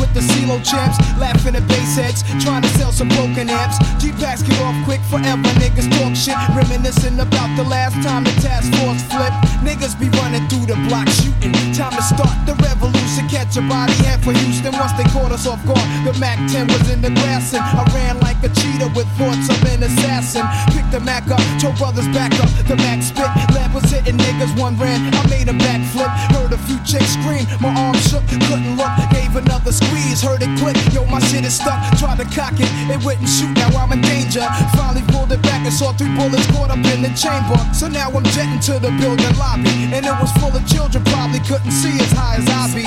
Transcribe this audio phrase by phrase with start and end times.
[0.00, 3.78] with the CeeLo champs, laughing at bass heads, trying to sell some broken amps.
[4.02, 5.48] G packs get off quick forever.
[5.60, 9.38] Niggas talk shit, reminiscing about the last time the task force flipped.
[9.62, 11.52] Niggas be running through the block shooting.
[11.74, 13.28] Time to start the revolution.
[13.28, 15.84] Catch a body head for Houston once they caught us off guard.
[16.06, 19.48] The Mac 10 was in the grass and I ran like a cheetah with thoughts
[19.50, 20.46] of an assassin.
[20.72, 22.48] Picked the Mac up, told brothers back up.
[22.66, 24.52] The Mac spit, lab was hitting niggas.
[24.58, 26.10] One ran, I made a backflip.
[26.34, 28.90] Heard a few chicks scream, my arm shook, couldn't look.
[29.10, 30.76] Gave another squeeze, heard it click.
[30.92, 31.78] Yo, my shit is stuck.
[31.98, 33.52] Tried to cock it, it wouldn't shoot.
[33.54, 34.44] Now I'm in danger.
[34.76, 37.58] Finally pulled it back and saw three bullets caught up in the chamber.
[37.74, 41.02] So now I'm jetting to the building lobby, and it was full of children.
[41.04, 42.84] Probably couldn't see as high as I be.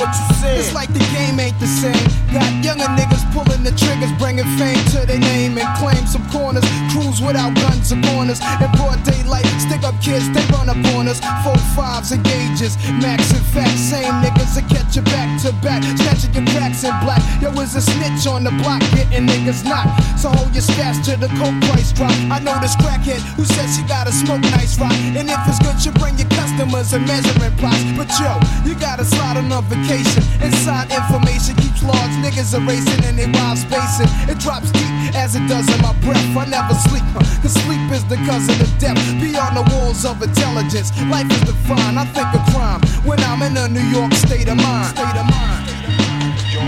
[0.57, 2.07] It's like the game ain't the same.
[2.31, 6.63] Got younger niggas pulling the triggers, bringing fame to their name and claim some corners.
[6.92, 8.39] Cruise without guns or corners.
[8.63, 11.19] In broad daylight, stick up kids, they run up on us.
[11.44, 13.75] Four fives and gauges, max and fat.
[13.75, 17.19] Same niggas that catch you back to back, snatching your cracks in black.
[17.44, 19.91] Yo, was a snitch on the block, getting niggas knocked.
[20.15, 22.15] So hold your stash till the coke price drop.
[22.31, 24.95] I know this crackhead who says she gotta smoke nice rock.
[25.19, 27.83] And if it's good, you bring your customers and measuring plots.
[28.00, 30.23] But yo, you gotta slide on a vacation.
[30.39, 34.09] Inside information keeps large niggas erasing and they wild spacing.
[34.31, 36.23] It drops deep as it does in my breath.
[36.39, 38.97] I never sleep, huh, cause sleep is the cousin of death.
[39.19, 42.00] Beyond the walls of intelligence, life is defined.
[42.00, 44.95] I think of crime when I'm in a New York state of mind.
[44.95, 45.60] State of mind.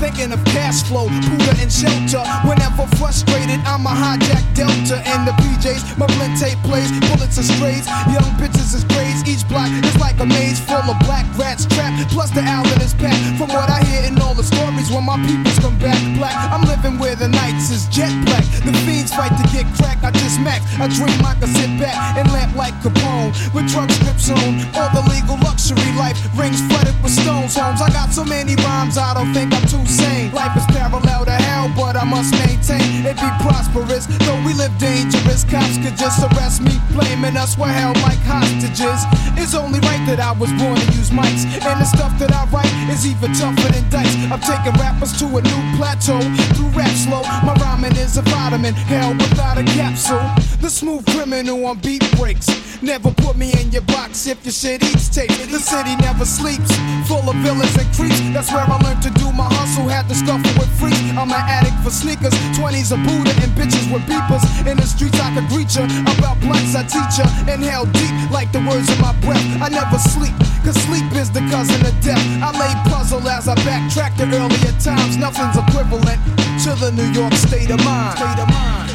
[0.00, 2.20] Thinking of cash flow, Buddha and shelter.
[2.44, 5.96] Whenever frustrated, I'm a hijack Delta and the PJs.
[5.96, 7.86] My blend tape plays, bullets are strays.
[8.12, 9.24] Young bitches is grays.
[9.24, 12.10] Each block is like a maze full of black rats trapped.
[12.10, 13.38] Plus the Allen is packed.
[13.38, 16.66] From what I hear in all the stories, when my peoples come back black, I'm
[16.68, 18.44] living where the nights is jet black.
[18.66, 20.02] The fiends fight to get crack.
[20.04, 20.66] I just max.
[20.76, 24.60] I dream I can sit back and lamp like Capone with drug strips on.
[24.76, 27.56] All the legal luxury life rings flooded with stones.
[27.56, 27.80] Homes.
[27.80, 30.32] I got so many rhymes, I don't think I'm too sane.
[30.32, 34.06] Life is parallel to hell, but I must maintain it be prosperous.
[34.26, 39.00] Though we live dangerous, cops could just arrest me, blaming us for held like hostages.
[39.38, 42.44] It's only right that I was born to use mics, and the stuff that I
[42.50, 44.14] write is even tougher than dice.
[44.32, 46.20] I'm taking rappers to a new plateau
[46.54, 47.22] through rap slow.
[47.46, 50.26] My rhyming is a vitamin, hell without a capsule.
[50.60, 52.48] The smooth criminal on beat breaks.
[52.84, 55.32] Never put me in your box if your shit eats tape.
[55.48, 56.68] The city never sleeps,
[57.08, 58.20] full of villains and creeps.
[58.36, 59.88] That's where I learned to do my hustle.
[59.88, 61.00] Had to scuffle with freaks.
[61.16, 64.44] I'm an addict for sneakers, 20s a Buddha and bitches with beepers.
[64.68, 65.88] In the streets I could greet ya.
[66.04, 67.24] About blunts I teach ya.
[67.48, 69.40] Inhale deep like the words of my breath.
[69.64, 72.20] I never sleep, cause sleep is the cousin of death.
[72.44, 75.16] I lay puzzle as I backtrack to earlier times.
[75.16, 76.20] Nothing's equivalent
[76.68, 78.20] to the New York state of mind.
[78.20, 78.92] State of mind.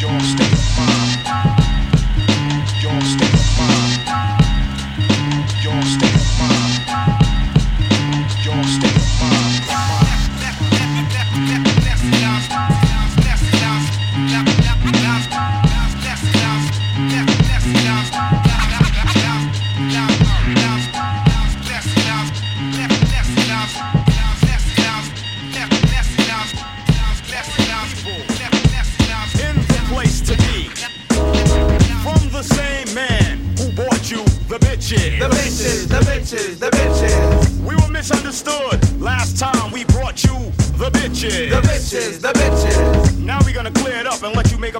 [0.00, 1.11] State of mind.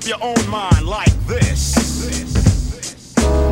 [0.06, 1.74] Your own mind like this.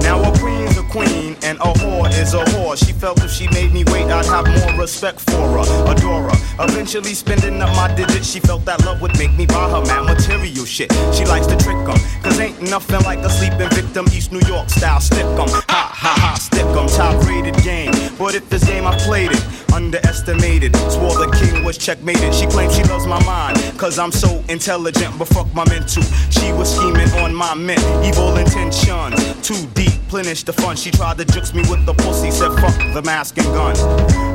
[0.03, 2.77] Now a queen's a queen and a whore is a whore.
[2.77, 6.65] She felt if she made me wait, I'd have more respect for her, adore her.
[6.65, 10.05] Eventually spending up my digits, she felt that love would make me buy her mad
[10.07, 10.93] material shit.
[11.15, 14.69] She likes to trick 'em, cause ain't nothing like a sleeping victim, East New York
[14.71, 15.49] style stick 'em.
[15.49, 17.93] Ha ha ha, stick 'em, top rated game.
[18.19, 20.75] But if this game I played it, underestimated.
[20.91, 22.35] Swore the king was checkmated.
[22.35, 26.03] She claims she loves my mind, cause I'm so intelligent, but fuck my mental.
[26.31, 29.17] She was scheming on my mint, evil intentions.
[29.47, 30.77] Too deep, plenish the fun.
[30.77, 33.77] She tried to jukes me with the pussy, said fuck the mask and gun.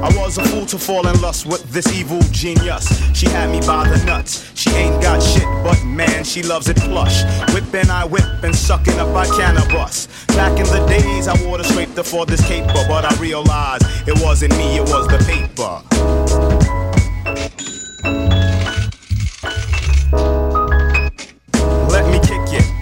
[0.03, 2.85] I was a fool to fall in lust with this evil genius.
[3.17, 4.51] She had me by the nuts.
[4.55, 7.23] She ain't got shit, but man, she loves it plush.
[7.53, 10.07] Whipping, I whip and sucking up I cannabis.
[10.27, 14.21] Back in the days, I wore the scraper for this caper, but I realized it
[14.21, 15.81] wasn't me, it was the paper.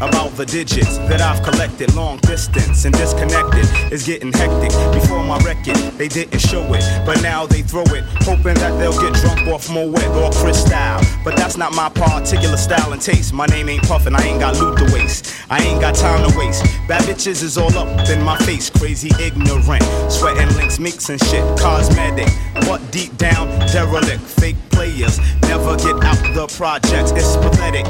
[0.10, 1.93] About the digits that I've collected.
[1.95, 4.72] Long distance and disconnected is getting hectic.
[4.93, 9.00] Before my record, they didn't show it, but now they throw it, hoping that they'll
[9.00, 11.00] get drunk off Moet or Cristal.
[11.24, 13.33] But that's not my particular style and taste.
[13.33, 15.33] My name ain't Puffin', I ain't got loot to waste.
[15.50, 16.63] I ain't got time to waste.
[16.88, 19.83] Bad bitches is all up in my face, crazy ignorant.
[20.12, 22.27] Sweating links, mixing shit, cosmetic.
[22.67, 27.12] But deep down, derelict, fake players never get out the projects.
[27.12, 27.86] It's pathetic.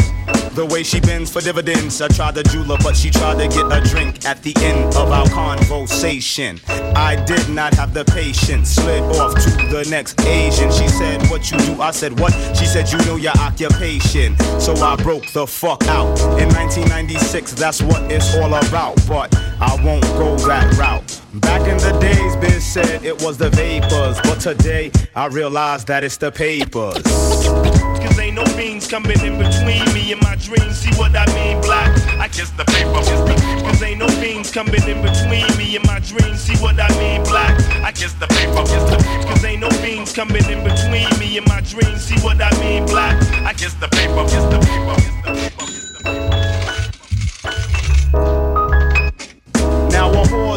[0.55, 1.99] The way she bends for dividends.
[1.99, 4.95] I tried to jewel her, but she tried to get a drink at the end
[4.95, 6.59] of our conversation.
[6.95, 8.69] I did not have the patience.
[8.69, 10.71] Slid off to the next Asian.
[10.71, 11.81] She said, What you do?
[11.81, 12.33] I said, What?
[12.55, 14.37] She said, You know your occupation.
[14.59, 16.19] So I broke the fuck out.
[16.39, 18.95] In 1996, that's what it's all about.
[19.07, 21.22] But I won't go that route.
[21.41, 24.21] Back in the days, Biz said it was the vapors.
[24.21, 27.01] But today, I realize that it's the papers.
[27.01, 30.77] Cause ain't no beans coming in between me and my dreams.
[30.77, 31.89] See what I mean, black?
[32.19, 33.01] I kiss the paper.
[33.65, 36.39] Cause ain't no beans coming in between me and my dreams.
[36.39, 37.59] See what I mean, black?
[37.81, 38.61] I kiss the paper.
[39.25, 42.03] Cause ain't no beans coming in between me and my dreams.
[42.03, 43.17] See what I mean, black?
[43.41, 44.21] I kiss the paper.
[44.29, 45.13] Kiss the paper.
[49.89, 50.52] Now a whore,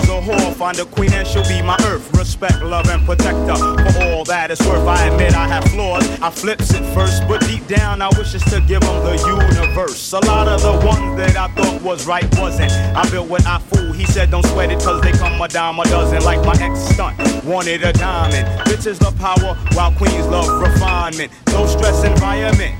[0.56, 2.10] find a queen and she'll be my earth.
[2.16, 4.86] Respect, love, and protect her for all that it's worth.
[4.88, 8.44] I admit I have flaws, I flips it first, but deep down I wish it's
[8.50, 10.12] to give them the universe.
[10.14, 12.72] A lot of the ones that I thought was right wasn't.
[12.72, 15.78] I built what I fool, he said don't sweat it cause they come a dime
[15.78, 16.22] a dozen.
[16.24, 18.46] Like my ex stunt, wanted a diamond.
[18.66, 21.32] Bitches love power while queens love refinement.
[21.48, 22.74] No stress environment.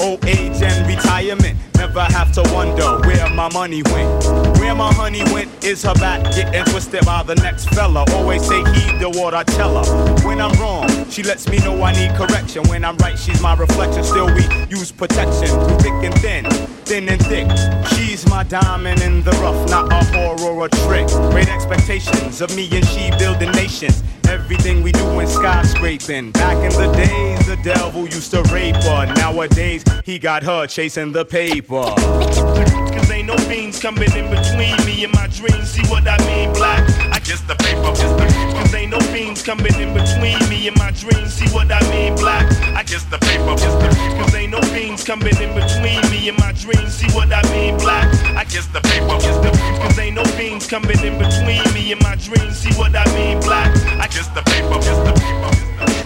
[0.00, 1.56] Old age and retirement.
[1.76, 4.51] Never have to wonder where my money went.
[4.72, 8.06] Where my honey went is her back getting twisted by the next fella.
[8.12, 10.14] Always take heed to what I tell her.
[10.26, 12.62] When I'm wrong, she lets me know I need correction.
[12.68, 14.02] When I'm right, she's my reflection.
[14.02, 16.44] Still, we use protection through thick and thin,
[16.84, 17.48] thin and thick.
[17.94, 21.06] She's my diamond in the rough, not a whore or a trick.
[21.30, 24.02] Great expectations of me and she building nations.
[24.28, 26.32] Everything we do in skyscraping.
[26.32, 29.12] Back in the days, the devil used to rape her.
[29.14, 31.82] Nowadays, he got her chasing the paper.
[31.92, 35.68] Cause ain't no fiends coming in between me and my dreams.
[35.68, 36.88] See what I mean, black?
[37.12, 38.52] I guess the paper, just the paper.
[38.58, 41.01] Cause ain't no fiends coming in between me and my dreams.
[41.02, 42.46] See what I mean, black?
[42.76, 43.88] I guess the paper, just the.
[44.22, 46.94] Cause ain't no fiends coming in between me and my dreams.
[46.94, 48.06] See what I mean, black?
[48.36, 49.50] I guess the paper, just the.
[49.82, 52.56] Cause ain't no fiends coming in between me and my dreams.
[52.56, 53.74] See what I mean, black?
[53.98, 55.50] I guess the paper, just the paper.
[55.50, 56.01] Just the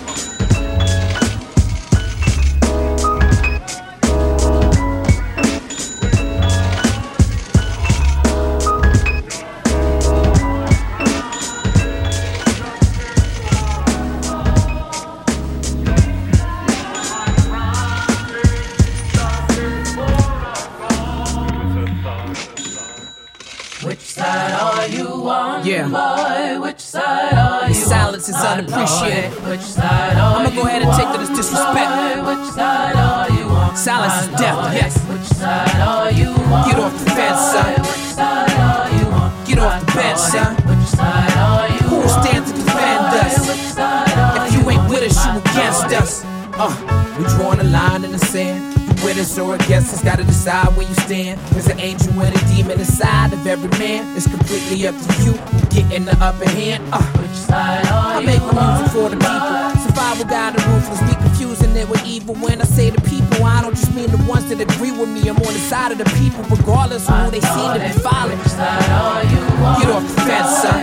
[25.67, 25.89] Yeah.
[25.89, 26.61] boy?
[26.63, 29.33] Which side are you silence is unappreciated.
[29.51, 31.91] Which side are I'ma go ahead and take to this disrespect.
[32.23, 34.97] Which side are you on, Silence is death, yes.
[35.09, 37.73] Which side are you on, Get off the fence, son.
[37.83, 40.55] Which side are you on, Get off the bench, son.
[40.71, 43.49] Which side are you Who stands to defend us?
[43.49, 46.25] Which side are If you ain't with us, you against us.
[46.59, 46.71] Uh,
[47.19, 48.86] we drawing a line in the sand.
[49.05, 51.41] Us or against us, gotta decide where you stand.
[51.53, 54.15] There's an angel and a demon inside of every man.
[54.17, 55.33] It's completely up to you.
[55.71, 56.83] Getting the upper hand.
[56.93, 59.81] Uh, Which side are I make music for the people.
[59.87, 61.01] Survival guide the ruthless.
[61.09, 62.35] We confusing it with evil.
[62.35, 65.29] When I say the people, I don't just mean the ones that agree with me.
[65.31, 68.37] I'm on the side of the people, regardless of who they seem to be following.
[68.37, 70.83] Get off the fence, son.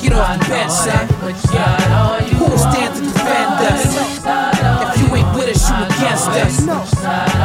[0.00, 0.68] Get off the boy?
[0.68, 1.85] son.
[6.16, 7.35] Us, you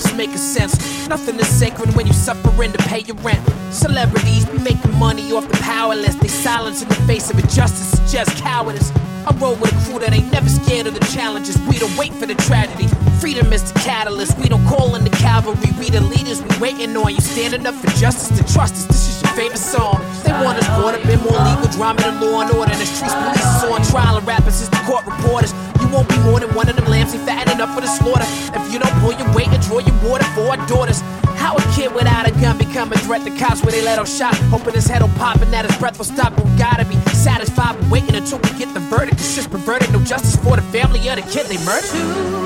[0.00, 1.08] deaths making sense.
[1.08, 3.40] Nothing is sacred when you suffering to pay your rent.
[3.72, 6.14] Celebrities be making money off the powerless.
[6.16, 8.92] They silence in the face of injustice, just cowardice.
[9.26, 11.58] I roll with a crew that ain't never scared of the challenges.
[11.68, 12.88] We don't wait for the tragedy.
[13.20, 14.38] Freedom is the catalyst.
[14.38, 15.70] We don't call in the cavalry.
[15.78, 16.42] We the leaders.
[16.42, 17.20] We waiting on you.
[17.20, 18.86] Standing up for justice to trust us.
[18.86, 19.96] This is favorite song.
[20.22, 22.76] They want us caught up in more legal drama than law and order.
[22.76, 25.54] The streets police is on trial and rappers is the court reporters.
[25.80, 27.12] You won't be more than one of them lambs.
[27.12, 28.28] They fattened up for the slaughter.
[28.52, 31.00] If you don't pull your weight and draw your water for our daughters.
[31.40, 34.04] How a kid without a gun become a threat to cops where they let him
[34.04, 34.36] shot?
[34.52, 36.36] Hoping his head will pop and that his breath will stop.
[36.36, 39.14] We gotta be satisfied with waiting until we get the verdict.
[39.14, 39.90] It's just perverted.
[39.90, 42.39] No justice for the family of the kid they murdered.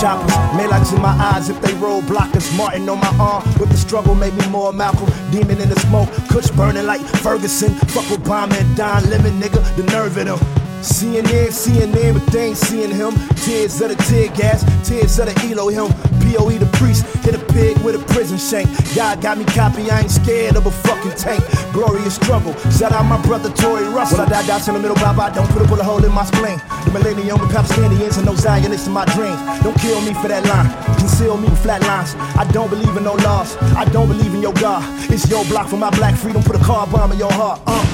[0.00, 2.56] Choppers, Maylocks in my eyes if they roll blockers.
[2.56, 5.08] Martin on my arm with the struggle made me more Malcolm.
[5.30, 7.74] Demon in the smoke, Kush burning like Ferguson.
[7.92, 10.38] Fuck Obama and Don Lemon, nigga, the nerve in them.
[10.80, 13.12] CNN, CNN, but they ain't seeing him.
[13.44, 15.92] Tears of the tear gas, tears of the Elohim.
[16.24, 18.68] POE the priest, hit a pig with a prison shank.
[18.94, 21.44] God got me copy, I ain't scared of a fucking tank.
[21.72, 24.18] Glorious struggle, shout out my brother Tory Russell.
[24.18, 26.12] When I die, down in the middle, bye bye, don't put a bullet hole in
[26.12, 26.58] my spleen.
[26.90, 29.38] The millennium with Palestinians and no Zionists in my dreams.
[29.62, 30.66] Don't kill me for that line,
[30.98, 32.16] conceal me with flat lines.
[32.36, 34.82] I don't believe in no laws, I don't believe in your God.
[35.10, 37.60] It's your block for my black freedom, put a car bomb in your heart.
[37.66, 37.84] Uh.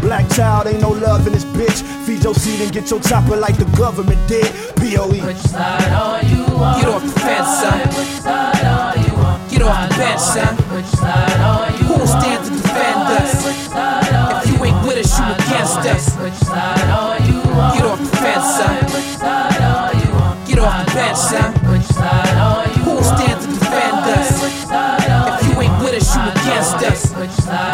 [0.00, 1.82] Black child, ain't no love in this bitch.
[2.06, 4.44] Feed your seed and get your chopper like the government did.
[4.84, 4.94] E.
[4.94, 5.24] POE.
[5.26, 6.78] Which side are you on?
[6.78, 7.78] Get off the fence, son.
[7.88, 9.48] Which side are you on?
[9.48, 10.54] Get off the bench, son.
[10.76, 12.06] Which side are you Who on?
[12.06, 13.44] stands to defend us?
[13.46, 16.14] Which side are If you ain't with us, you against us.
[16.20, 16.73] Which side
[26.90, 27.73] just what you like.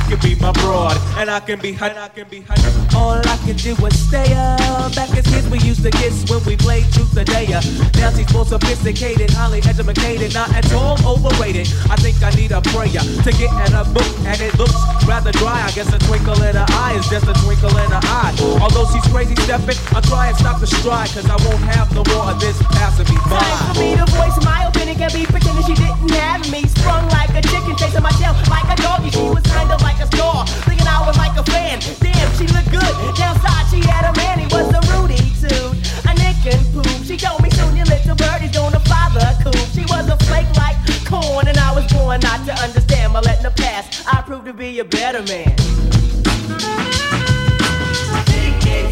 [0.11, 1.87] can be my broad, and I can be her.
[1.87, 2.55] I can be her.
[2.95, 4.93] All I can do is stay up.
[4.93, 7.63] Back as kids, we used to kiss when we played truth or dare.
[7.95, 11.71] Now she's more sophisticated, highly educated, not at all overrated.
[11.87, 14.75] I think I need a prayer to get in a book, and it looks
[15.07, 15.63] rather dry.
[15.63, 18.35] I guess a twinkle in her eye is just a twinkle in her eye.
[18.59, 22.03] Although she's crazy stepping, I'll try and stop the stride, cause I won't have no
[22.11, 23.39] more of this passing me by.
[23.39, 26.67] Time for me to voice my opinion, can be pretending she didn't have me.
[26.67, 29.09] Sprung like a chicken, chasing my tail like a doggy.
[29.11, 31.79] She was kind of like a star, thinking I was like a fan.
[31.99, 32.93] Damn, she looked good.
[33.15, 35.73] Downside, she had a man, he was a Rudy too.
[36.09, 36.89] A nick and poop.
[37.05, 39.55] She told me soon your little birdie's gonna fly the coop.
[39.73, 43.13] She was a flake like corn, and I was born not to understand.
[43.13, 45.55] But letting the past, I proved to be a better man.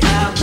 [0.01, 0.39] Now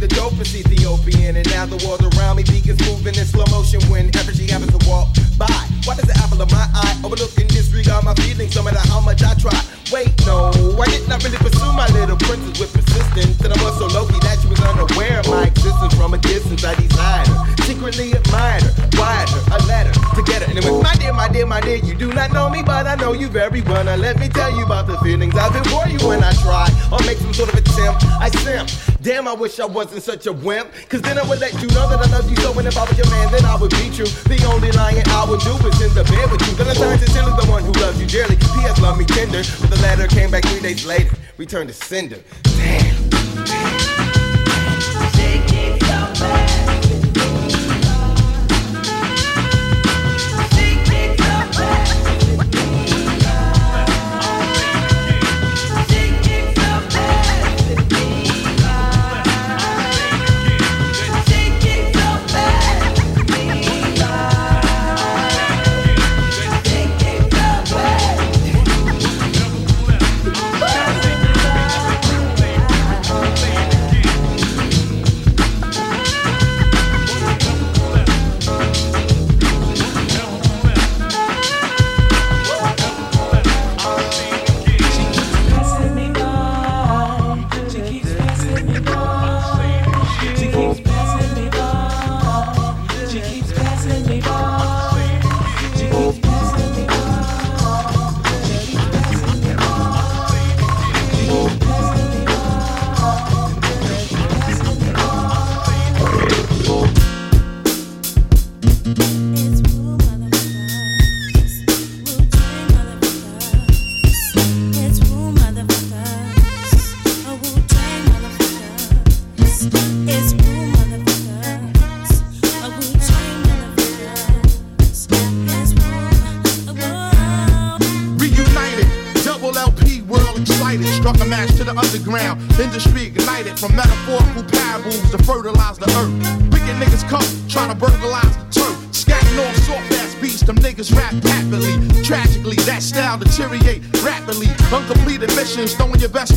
[0.00, 1.36] the dopest Ethiopian.
[1.36, 4.80] And now the world around me begins moving in slow motion whenever she happens to
[4.88, 5.52] walk by.
[5.84, 9.00] Why does the apple of my eye overlook and disregard my feelings no matter how
[9.00, 9.54] much I try?
[9.92, 13.36] Wait, no, I did not really pursue my little princess with persistence.
[13.44, 16.18] And I was so low key that she was unaware of my existence from a
[16.18, 16.64] distance.
[16.64, 20.48] I desired her, secretly admired her, wired her, a letter to get her.
[20.48, 22.86] And it was my dear, my dear, my dear, you do not know me, but
[22.86, 23.84] I know you very well.
[23.84, 26.72] Now let me tell you about the feelings I've been for you when I try
[26.88, 28.04] or make some sort of attempt.
[28.16, 28.89] I simp.
[29.02, 30.70] Damn, I wish I wasn't such a wimp.
[30.90, 32.52] Cause then I would let you know that I love you so.
[32.58, 34.04] And if I was your man, then I would beat you.
[34.04, 36.54] The only lying I would do is in the bed with you.
[36.54, 38.36] Then I turned to Tilly, the one who loves you dearly.
[38.36, 38.80] P.S.
[38.80, 39.42] Love me tender.
[39.60, 41.16] But the letter came back three days later.
[41.38, 42.18] Returned to sender.
[42.42, 43.19] Damn.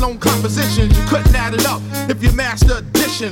[0.03, 0.97] Known compositions.
[0.97, 3.31] You couldn't add it up if you mastered addition.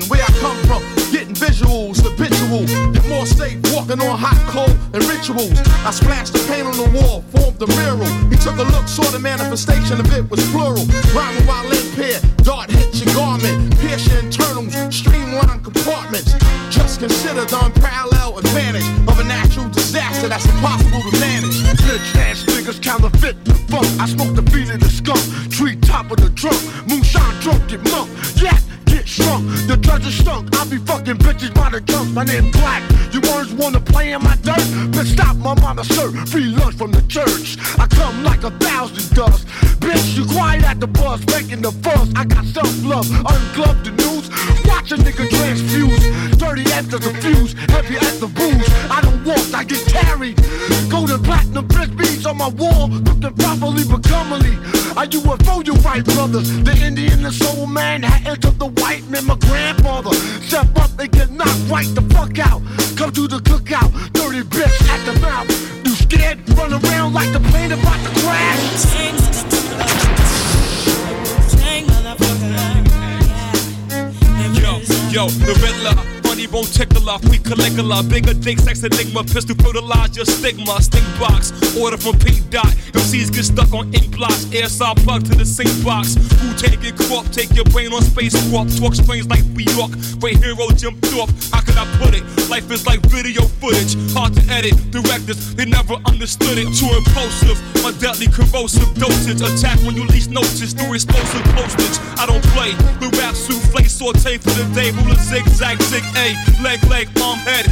[78.84, 82.40] Enigma, pistol fertilize your stigma, sting box, order from P.
[82.50, 82.68] Dot.
[82.92, 86.84] MCs get stuck on ink blocks, air saw plug to the sink box, who take
[86.84, 86.96] it?
[86.96, 90.96] Crop, take your brain on space warp, talk strange like New York, great hero Jim
[91.08, 92.24] Thorpe, how can I put it?
[92.50, 97.60] Life is like video footage, hard to edit, directors, they never understood it, too impulsive,
[97.84, 102.76] my deadly corrosive dosage, attack when you least notice, through explosive postage, I don't play,
[103.00, 107.68] the rap souffle, saute for the day, ruler zigzag, zig A, leg, leg, arm, head,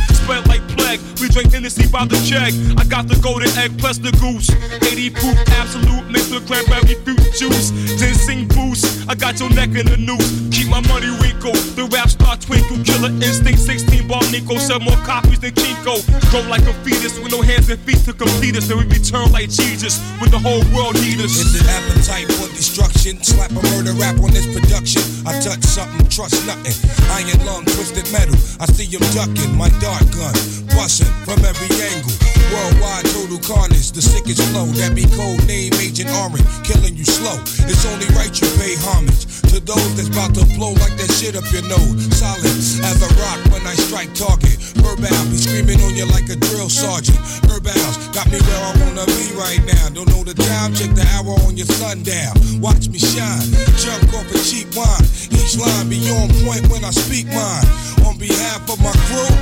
[1.39, 4.51] drink Hennessy by the check, I got the golden egg plus the goose,
[4.83, 9.87] 80 proof, absolute, mixed with cranberry fruit juice, ginseng boost, I got your neck in
[9.87, 14.57] the noose, keep my money wrinkle, the rap star twinkle, killer instinct, 16 bar Nico,
[14.59, 18.11] sell more copies than Kinko, grow like a fetus with no hands and feet to
[18.11, 21.39] complete us, then we return like Jesus, when the whole world need us.
[21.39, 23.21] Is it appetite for destruction?
[23.23, 25.03] Slap a murder rap on this production.
[25.27, 26.75] I touch something, trust nothing.
[27.11, 28.35] Iron lung, twisted metal.
[28.59, 30.33] I see him ducking my dart gun,
[30.71, 32.15] busting from every angle.
[32.49, 34.65] Worldwide total carnage, the sickest flow.
[34.79, 37.37] That be code name Agent Orange, killing you slow.
[37.67, 41.35] It's only right you pay homage to those that's about to blow like that shit
[41.35, 42.09] up your nose.
[42.15, 44.57] Solid as a rock when I strike target.
[44.81, 47.17] Verbal be screaming on you like a drill sergeant.
[47.49, 49.89] Herbals got me where I wanna be right now.
[49.89, 52.33] Don't know the time, check the hour on your sundown.
[52.69, 55.05] Watch me shine, jump off a cheap wine.
[55.31, 57.65] Each line be on point when I speak mine.
[58.05, 59.33] On behalf of my crew,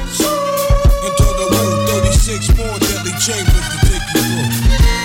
[1.04, 4.97] into the room, 36 more deadly chambers to take you through.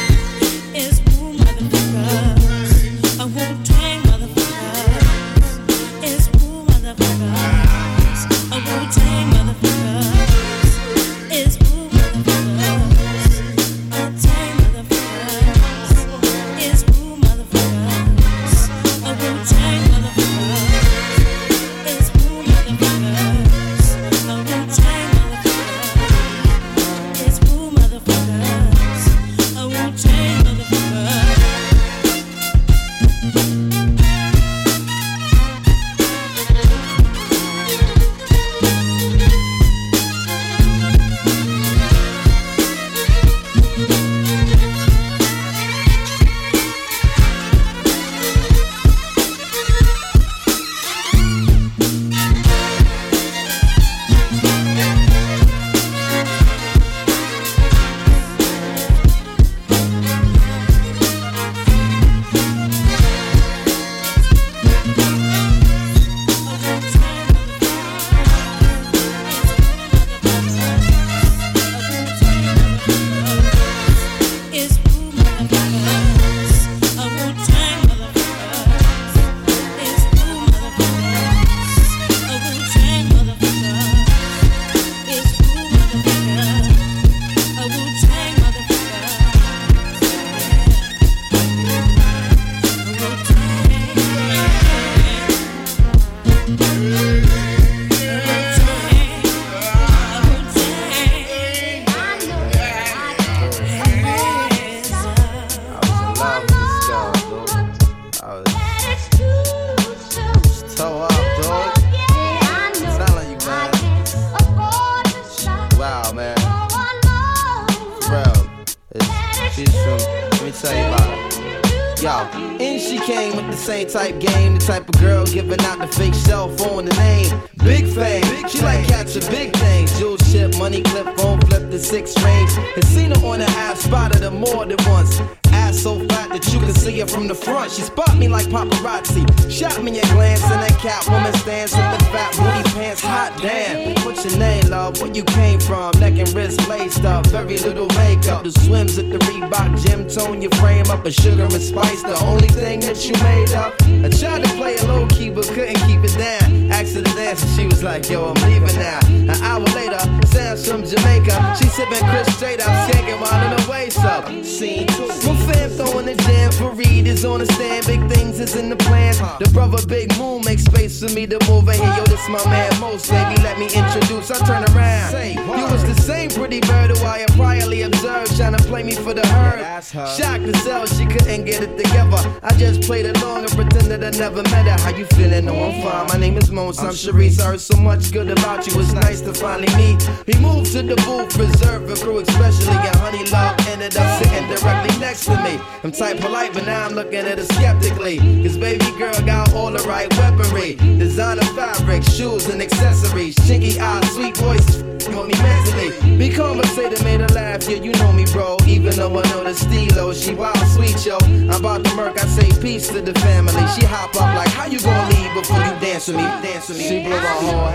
[165.85, 166.02] Jamaica.
[166.03, 166.17] She sipping Chris straight up, skanking while in her waist up.
[166.17, 166.17] Scene two.
[166.17, 168.69] My fam throwing the jam for Reed is on the stand, big things is in
[168.69, 169.19] the plans.
[169.39, 171.95] The brother Big Moon makes space for me to move in here.
[171.97, 173.41] Yo, this my man Mos, baby.
[173.43, 174.31] Let me introduce.
[174.31, 175.13] I turn around.
[175.59, 178.95] You was the same pretty bird who I had priorly observed, trying to play me
[178.95, 179.83] for the herd.
[179.83, 182.19] Shocked to sell, she couldn't get it together.
[182.43, 184.79] I just played along and pretended I never met her.
[184.81, 185.47] How you feeling?
[185.47, 186.07] No, I'm fine.
[186.09, 186.79] My name is Mos.
[186.79, 187.41] I'm Sharice.
[187.41, 188.81] I heard so much good about you.
[188.81, 190.09] It's nice to finally meet.
[190.27, 192.77] We moved to the booth, reserved for crew, especially.
[192.77, 195.61] And Honey Love ended up sitting directly next to me.
[195.85, 198.19] I'm type polite, but now I'm looking at her skeptically.
[198.43, 200.75] Cause baby girl got all the right weaponry.
[200.99, 203.37] Designer fabric, shoes and accessories.
[203.37, 206.19] Chinky eyes, sweet voice, got me mentally.
[206.19, 207.69] Be conversated, made her laugh.
[207.69, 208.57] Yeah, you know me, bro.
[208.67, 211.19] Even though I know the stilo, she wild sweet, yo.
[211.23, 213.67] I'm about to murk, I say peace to the family.
[213.75, 216.23] She hop up like, how you gonna leave before you dance with me?
[216.23, 216.89] Dance with me.
[216.89, 217.69] She blew my whole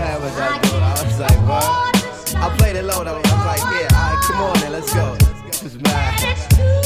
[0.62, 0.82] dude.
[0.82, 1.98] I was like, what?
[2.36, 3.16] I played it low though.
[3.16, 5.16] I was like, yeah, alright, come on then, let's go.
[5.46, 6.77] This was mad.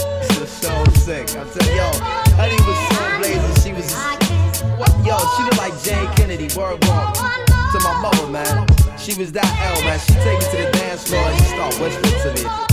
[0.42, 1.36] Was so sick.
[1.36, 1.88] I'm telling yo,
[2.34, 3.62] Honey was so blazing.
[3.62, 3.92] She was?
[5.06, 7.14] Yo, she looked like Jayne Kennedy, word walk.
[7.14, 8.66] To my mother, man.
[8.98, 10.00] She was that L, man.
[10.00, 12.71] She take me to the dance floor and she start whispering to me.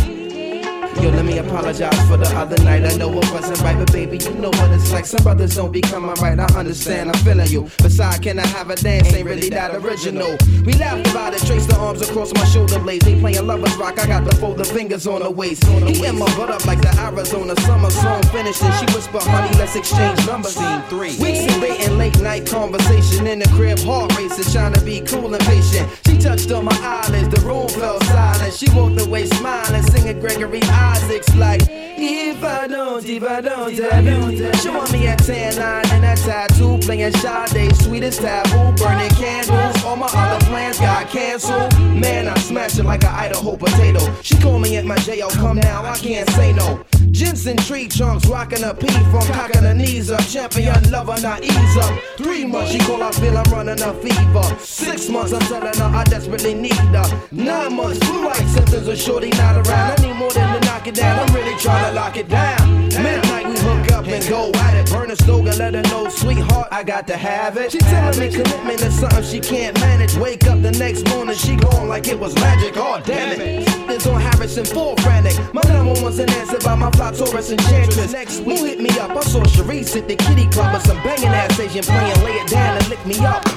[1.01, 2.83] Yo, let me apologize for the other night.
[2.83, 5.05] I know it wasn't right, but baby, you know what it's like.
[5.05, 6.37] Some brothers don't be coming right.
[6.37, 7.69] I understand, I'm feeling you.
[7.77, 9.13] Besides, can I have a dance?
[9.13, 10.35] Ain't really that original.
[10.65, 13.05] We laughed about it, traced the arms across my shoulder blades.
[13.05, 13.99] They playing lovers rock.
[13.99, 15.63] I got the fold the fingers on the waist.
[15.63, 18.61] He in my butt up like the Arizona summer song finished.
[18.63, 20.55] And she whispered, honey, let's exchange numbers.
[20.55, 21.15] Scene three.
[21.17, 25.33] Weeks of baiting late night conversation in the crib, heart racing, trying to be cool
[25.33, 25.87] and patient.
[26.05, 28.53] She touched on my eyelids, the room fell silent.
[28.53, 31.61] She walked away smiling, singing Gregory Isaacs like,
[32.01, 34.55] If I don't, if I don't, I don't.
[34.55, 39.83] She want me at 10 9 and that tattoo, playing Sade, sweetest taboo, burning candles.
[39.83, 41.77] All my other plans got canceled.
[41.79, 43.99] Man, I smash it like an Idaho potato.
[44.21, 46.85] She call me at my jail, come now, I can't say no.
[47.11, 50.21] Jensen tree trunks, rocking a P from cocking her knees up.
[50.21, 51.99] Champion lover, not ease up.
[52.17, 54.57] Three months, she call, I feel I'm running a fever.
[54.59, 57.27] Six months, I'm telling her I desperately need her.
[57.31, 59.99] Nine months, flu like symptoms of shorty not around.
[59.99, 62.87] I need more than to knock it down, I'm really trying lock it down.
[62.89, 64.91] Midnight, we hook up and go at it.
[64.91, 67.71] Burn a slogan, let her know, sweetheart, I got to have it.
[67.71, 70.15] She telling me commitment is something she can't manage.
[70.17, 72.73] Wake up the next morning, she gone like it was magic.
[72.75, 73.65] Oh, damn it.
[73.87, 75.37] This on Harrison, full frantic.
[75.53, 78.13] My number one's an answer by my fly Taurus enchantress.
[78.13, 79.11] Next week, hit me up.
[79.11, 82.23] I saw Sharice at the kitty club with some banging ass Asian playing.
[82.23, 83.47] Lay it down and lick me up.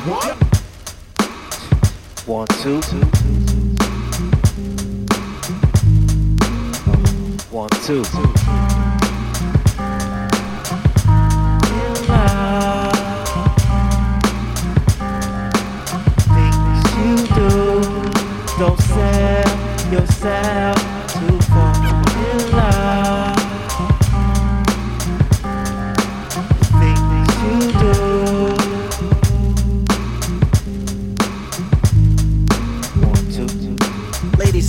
[2.26, 3.61] One, two.
[7.52, 8.02] One, two.
[16.32, 17.82] Things you do,
[18.58, 20.91] don't sell yourself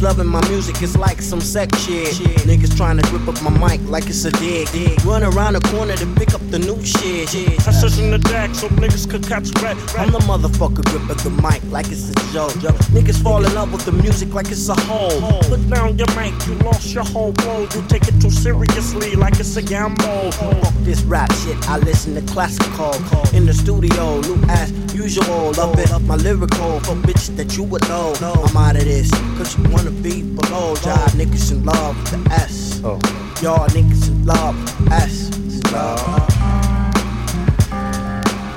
[0.04, 2.14] loving my music, it's like some sex shit.
[2.44, 4.68] Niggas trying to grip up my mic like it's a dig.
[5.06, 7.34] Run around the corner to pick up the new shit.
[7.66, 9.78] I search in the deck so niggas could catch red.
[9.98, 12.54] I'm the motherfucker grip the mic like it's a joke.
[12.62, 15.42] Yo, niggas fall in love with the music like it's a hole.
[15.44, 17.74] Put down your mic, you lost your whole world.
[17.74, 20.32] You take it too seriously like it's a gamble.
[20.34, 22.94] Fuck this rap shit, I listen to classical.
[23.34, 25.54] In the studio, new as usual.
[25.54, 28.14] Love it, up my lyrical for bitches that you would know.
[28.22, 30.76] I'm out of this, cause you wanna be below.
[30.84, 32.82] Y'all niggas in love with the S.
[32.84, 33.00] Oh.
[33.42, 35.30] Y'all niggas in love with the S.
[35.46, 36.28] It's love.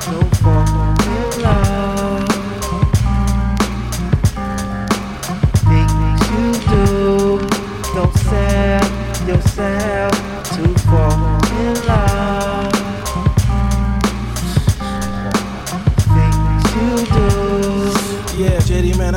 [0.07, 0.42] Don't
[1.42, 2.29] love.
[5.68, 7.49] Things you do,
[7.94, 10.15] don't sell yourself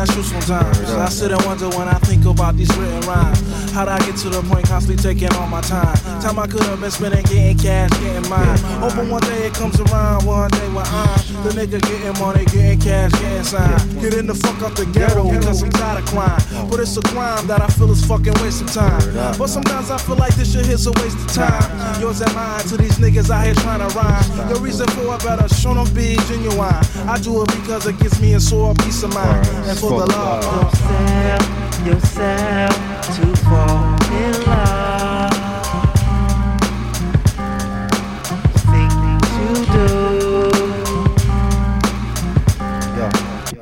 [0.06, 0.80] sometimes.
[0.92, 3.72] I sit and wonder when I think about these written rhymes.
[3.72, 5.96] How'd I get to the point constantly taking all my time?
[6.22, 8.58] Time I could have been spending getting cash, getting mine.
[8.80, 12.80] Hoping one day it comes around, one day when I'm the nigga getting money, getting
[12.80, 14.02] cash, getting signed.
[14.02, 16.70] Getting the fuck out the ghetto because I'm tired of crime.
[16.70, 19.02] But it's a crime that I feel is fucking waste of time.
[19.38, 22.02] But sometimes I feel like this shit is a waste of time.
[22.02, 24.50] Yours and mine to these niggas out here trying to rhyme.
[24.50, 26.84] The reason for it better show them be genuine.
[27.08, 29.48] I do it because it gives me a sore peace of mind.
[29.68, 30.44] And for the love.
[30.44, 32.76] Don't sell yourself
[33.16, 34.39] to fall in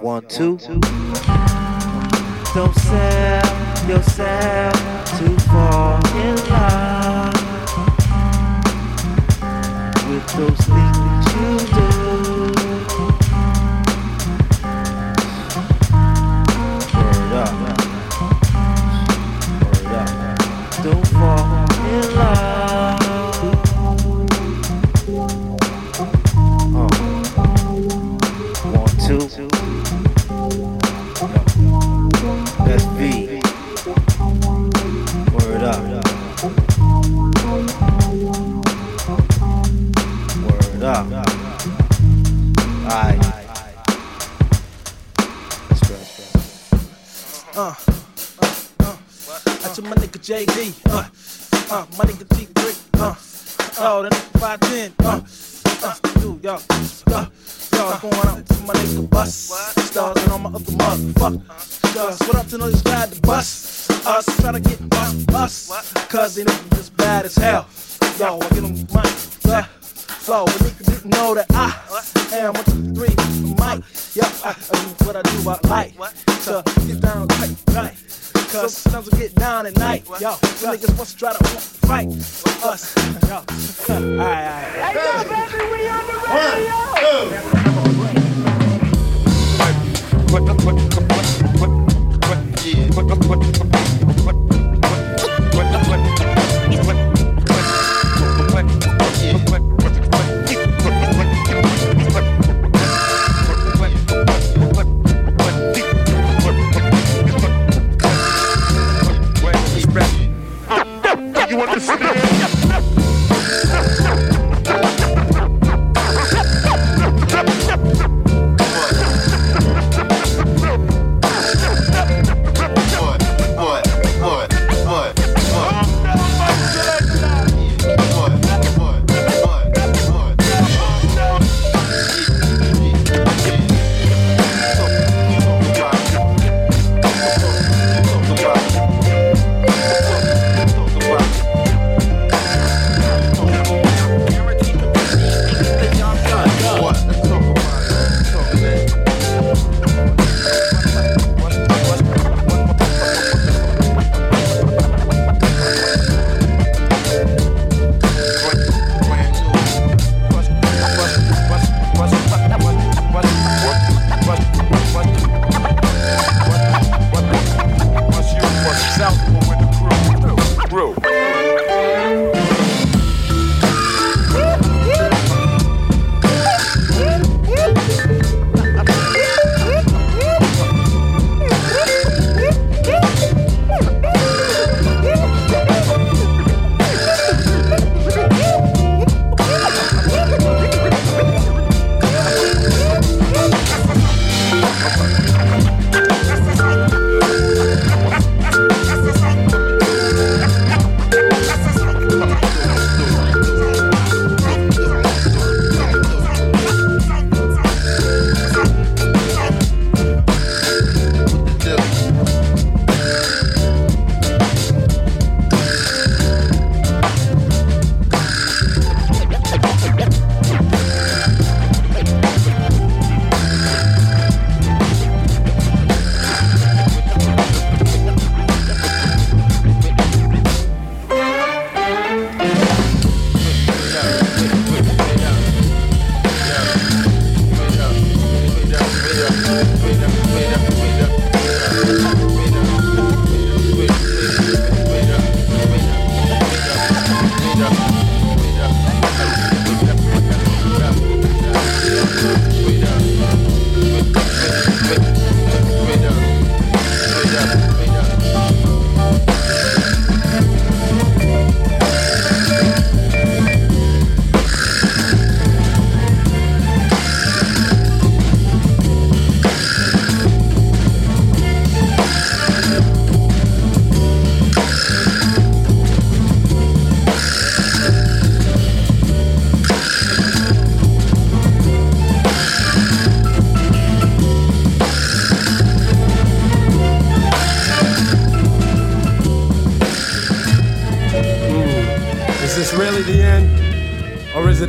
[0.08, 0.58] One, two.
[2.56, 4.74] Don't sell yourself
[5.20, 7.34] to fall in love
[10.08, 11.50] with those things you
[12.54, 12.57] do.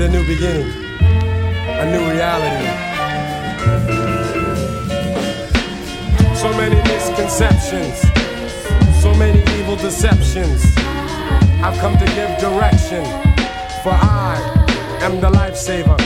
[0.00, 0.70] A new beginning,
[1.00, 2.68] a new reality.
[6.36, 8.00] So many misconceptions,
[9.02, 10.62] so many evil deceptions.
[11.64, 13.04] I've come to give direction,
[13.82, 14.38] for I
[15.02, 15.98] am the lifesaver.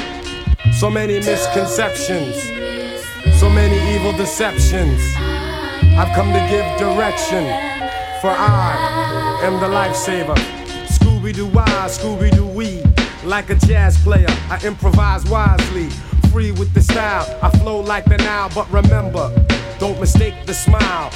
[0.72, 2.34] So many misconceptions,
[3.38, 5.02] so many evil deceptions.
[5.98, 7.44] I've come to give direction,
[8.22, 10.36] for I am the lifesaver.
[10.88, 12.82] Scooby Doo I, Scooby Doo we.
[13.24, 15.90] Like a jazz player, I improvise wisely.
[16.32, 18.50] Free with the style, I flow like the Nile.
[18.52, 19.32] But remember,
[19.78, 21.12] don't mistake the smile.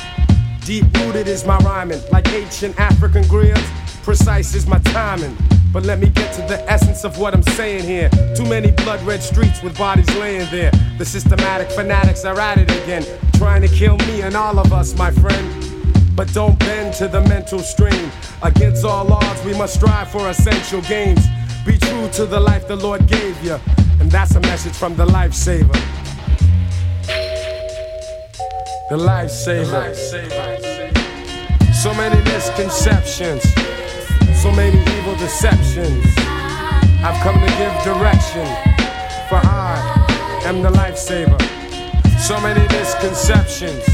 [0.65, 3.67] Deep rooted is my rhyming, like ancient African griots.
[4.05, 5.37] Precise is my timing.
[5.73, 8.09] But let me get to the essence of what I'm saying here.
[8.37, 10.71] Too many blood red streets with bodies laying there.
[10.99, 13.05] The systematic fanatics are at it again,
[13.35, 16.15] trying to kill me and all of us, my friend.
[16.15, 18.11] But don't bend to the mental stream.
[18.43, 21.27] Against all odds, we must strive for essential gains.
[21.67, 23.59] Be true to the life the Lord gave you.
[23.99, 25.73] And that's a message from the lifesaver.
[28.89, 29.95] The lifesaver.
[31.75, 33.43] So many misconceptions,
[34.41, 36.07] so many evil deceptions.
[37.03, 38.47] I've come to give direction,
[39.29, 41.41] for I am the lifesaver.
[42.21, 43.85] So many misconceptions,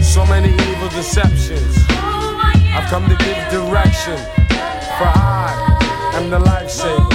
[0.00, 1.76] so many evil deceptions.
[1.88, 4.16] I've come to give direction,
[4.96, 5.83] for I
[6.16, 7.08] am the lifesaver.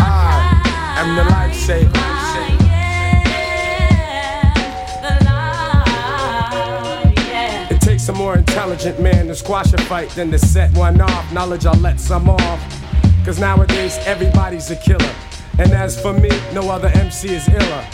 [0.00, 1.92] Ah, I am the lifesaver.
[7.70, 11.32] It takes a more intelligent man to squash a fight than to set one off.
[11.32, 12.60] Knowledge, I'll let some off.
[13.24, 15.14] Cause nowadays everybody's a killer.
[15.58, 17.84] And as for me, no other MC is iller.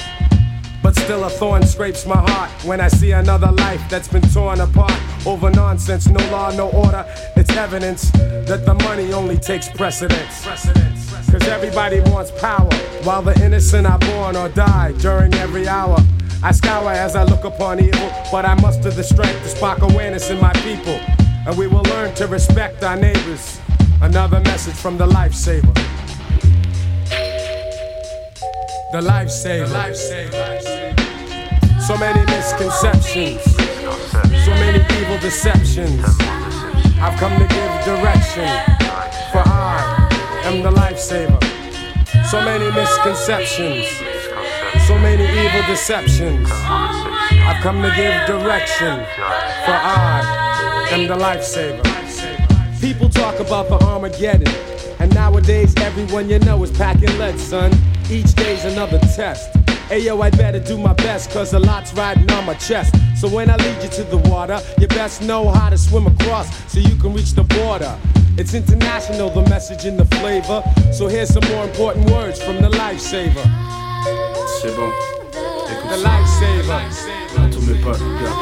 [0.82, 4.60] But still, a thorn scrapes my heart when I see another life that's been torn
[4.60, 6.08] apart over nonsense.
[6.08, 7.04] No law, no order.
[7.36, 10.44] It's evidence that the money only takes precedence.
[11.30, 12.68] Cause everybody wants power,
[13.04, 15.96] while the innocent are born or die during every hour.
[16.42, 20.28] I scour as I look upon evil, but I muster the strength to spark awareness
[20.28, 20.98] in my people.
[21.46, 23.60] And we will learn to respect our neighbors.
[24.02, 25.72] Another message from the lifesaver.
[28.92, 30.61] The lifesaver.
[31.92, 33.42] So many misconceptions,
[34.46, 36.02] so many evil deceptions.
[36.98, 38.48] I've come to give direction,
[39.30, 40.08] for I
[40.44, 41.38] am the lifesaver.
[42.30, 43.88] So many misconceptions,
[44.86, 46.48] so many evil deceptions.
[46.50, 49.04] I've come to give direction,
[49.66, 51.84] for I am the lifesaver.
[52.80, 54.48] People talk about the Armageddon,
[54.98, 57.70] and nowadays everyone you know is packing lead, son.
[58.10, 59.61] Each day's another test.
[59.92, 62.94] Ayo, I better do my best, cause a lot's riding on my chest.
[63.20, 66.48] So when I lead you to the water, you best know how to swim across
[66.72, 67.94] so you can reach the border.
[68.38, 70.62] It's international, the message and the flavor.
[70.94, 73.44] So here's some more important words from the lifesaver.
[74.62, 74.90] C'est bon.
[75.90, 76.72] The lifesaver.
[77.36, 78.38] À tous mes potes, gars.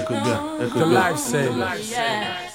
[0.00, 1.10] Écoute bien, écoute The bien.
[1.10, 2.51] lifesaver.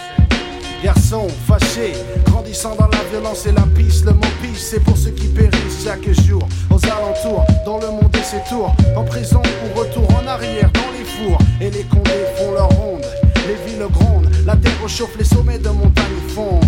[0.84, 1.94] Garçon fâché,
[2.26, 5.84] grandissant dans la violence et la pisse, le mot pisse, c'est pour ceux qui périssent
[5.84, 6.48] chaque jour.
[6.70, 10.92] Aux alentours, dans le monde et ses tours, en prison ou retour en arrière dans
[10.98, 11.40] les fours.
[11.60, 13.06] Et les condés font leur ronde,
[13.48, 16.66] les villes grondent, la terre réchauffe, les sommets de montagne fondent.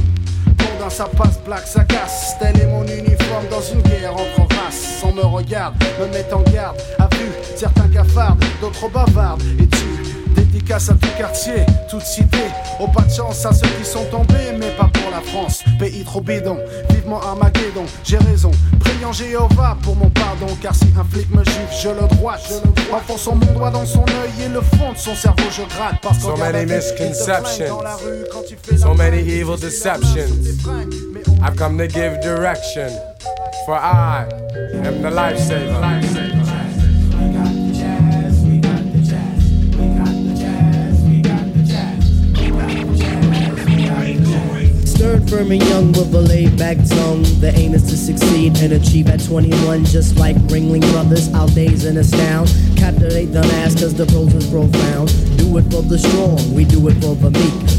[0.57, 2.35] Condin, ça passe, plaque, ça casse.
[2.39, 5.03] Tel est mon uniforme dans une guerre entre races.
[5.03, 6.77] On me regarde, me met en garde.
[6.97, 9.43] À vue, certains cafardent, d'autres bavardent.
[9.59, 10.08] Et tu,
[10.59, 12.37] dédicace à tout quartier, toute cité.
[12.79, 15.63] Au pas de chance à ceux qui sont tombés, mais pas pour la France.
[15.77, 16.57] Pays trop bidon,
[16.89, 17.85] vivement Armageddon.
[18.03, 20.47] J'ai raison, priant Jéhovah pour mon pardon.
[20.61, 22.41] Car si un flic me gifle, je le droite.
[22.91, 26.01] Enfonçant mon doigt dans son œil et le fond de son cerveau, je gratte.
[26.01, 30.29] Parce So many misconceptions, dans la rue quand tu fais so many evil deceptions.
[31.41, 32.89] I've come to give direction,
[33.65, 34.25] for I
[34.83, 36.28] am the lifesaver.
[45.29, 47.21] Firm, and young with a laid back tongue.
[47.39, 51.31] The aim is to succeed and achieve at 21, just like Ringling Brothers.
[51.33, 52.49] Our days in astound.
[52.75, 55.09] Captivate the mass, cause the pros is profound.
[55.37, 57.78] Do it for the strong, we do it for the meek.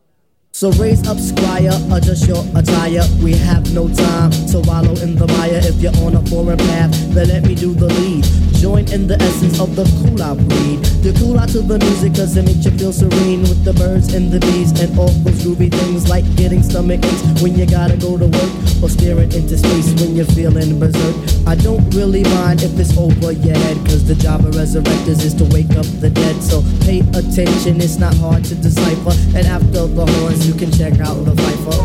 [0.61, 3.01] So raise up, squire, adjust your attire.
[3.23, 5.57] We have no time to wallow in the mire.
[5.57, 8.25] If you're on a foreign path, then let me do the lead.
[8.61, 10.85] Join in the essence of the cool out breed.
[11.01, 14.13] The cool out to the music cause it makes you feel serene with the birds
[14.13, 17.97] and the bees and all those groovy things like getting stomach aches when you gotta
[17.97, 18.51] go to work
[18.85, 21.17] or staring into space when you're feeling berserk.
[21.49, 25.33] I don't really mind if it's over your head cause the job of resurrectors is
[25.41, 26.37] to wake up the dead.
[26.45, 29.17] So pay attention, it's not hard to decipher.
[29.33, 31.79] And after the horns, you can check out the Phifer.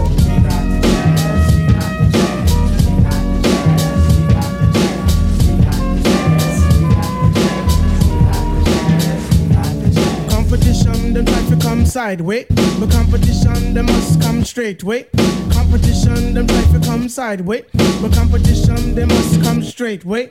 [10.28, 12.46] Competition, them try to come sideways.
[12.80, 15.04] But competition, them must come straight way.
[15.50, 17.64] Competition, them try to come sideways.
[18.00, 20.30] But competition, they must come straight way.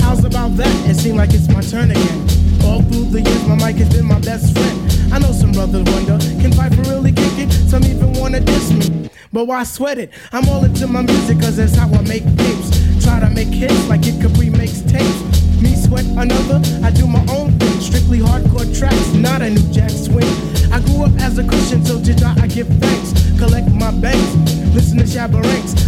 [0.00, 0.74] How's about that?
[0.88, 2.20] It seems like it's my turn again.
[2.64, 4.99] All through the years, my mic has been my best friend.
[5.12, 7.50] I know some brothers wonder, can Phife really kick it?
[7.68, 9.10] Some even wanna diss me.
[9.32, 10.10] But why sweat it?
[10.32, 13.04] I'm all into my music, cause that's how I make tapes.
[13.04, 15.20] Try to make hits like it Capri makes tapes.
[15.60, 17.80] Me sweat another, I do my own thing.
[17.80, 20.30] Strictly hardcore tracks, not a new jack swing.
[20.72, 23.12] I grew up as a Christian, so to God I give thanks.
[23.38, 24.34] Collect my banks,
[24.74, 25.44] listen to Shabba.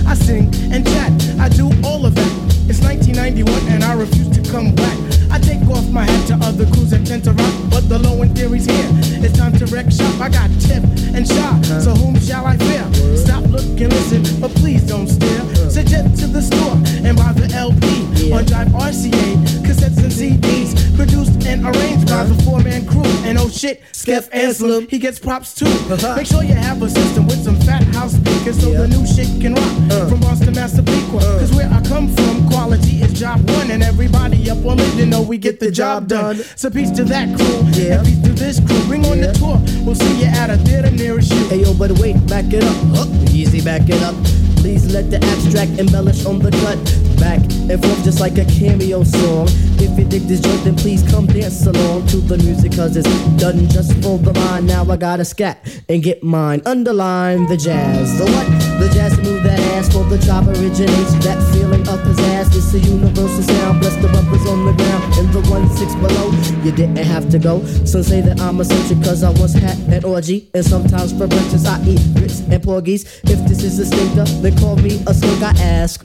[0.07, 2.33] I sing and chat, I do all of that.
[2.69, 4.99] It's 1991 and I refuse to come back.
[5.33, 8.21] I take off my hat to other crews that tend to rock, but the low
[8.21, 8.91] end theory's here.
[9.25, 10.21] It's time to wreck shop.
[10.21, 10.85] I got tip
[11.17, 12.85] and shot, so whom shall I fear?
[13.17, 15.43] Stop, look, and listen, but please don't stare.
[15.71, 16.77] Suggest to the store
[17.07, 18.02] and buy the LP
[18.33, 23.05] on Jive RCA, cassettes and CDs, produced and arranged by the four man crew.
[23.25, 25.67] And oh shit, Skeff Anselm, he gets props too.
[25.67, 26.17] Uh-huh.
[26.17, 29.29] Make sure you have a system with some fat house speakers so the new shit
[29.41, 29.73] can rock.
[29.91, 30.09] Uh.
[30.09, 31.39] From Boston, Massapequa, uh.
[31.39, 35.07] cause where I come from, quality is job one, and everybody up on it, you
[35.07, 36.37] know we get the job done.
[36.57, 38.83] So peace to that crew, and peace to this crew.
[38.87, 41.45] Bring on the tour, we'll see you at a theater nearest you.
[41.49, 43.09] Hey yo, but wait, back it up.
[43.31, 44.42] Easy, back it up.
[44.73, 46.79] Please let the abstract embellish on the cut.
[47.21, 49.47] Back and forth just like a cameo song.
[49.77, 53.07] If you dig this joint, then please come dance along to the music, cause it's
[53.37, 54.67] done just for the mind.
[54.67, 55.59] Now I gotta scat
[55.91, 56.63] and get mine.
[56.65, 58.17] Underline the jazz.
[58.17, 58.62] The what?
[58.83, 61.15] The jazz move that ass for the job originates.
[61.23, 62.49] That feeling of pizzazz.
[62.57, 63.79] It's a universal sound.
[63.79, 66.33] Bless the rubbers on the ground and the one six below.
[66.65, 67.65] You didn't have to go.
[67.85, 70.51] Some say that I'm eccentric cause I once had an orgy.
[70.53, 73.05] And sometimes for breakfast I eat grits and porgies.
[73.23, 75.43] If this is a stinker, then call me a skunk.
[75.45, 76.05] I ask.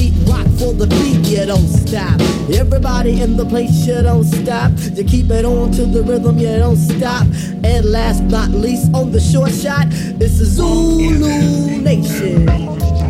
[0.00, 2.18] Beat rock for the beat, you don't stop.
[2.50, 4.72] Everybody in the place, you don't stop.
[4.96, 7.26] You keep it on to the rhythm, you don't stop.
[7.62, 13.09] And last but not least, on the short shot, it's the Zulu Nation.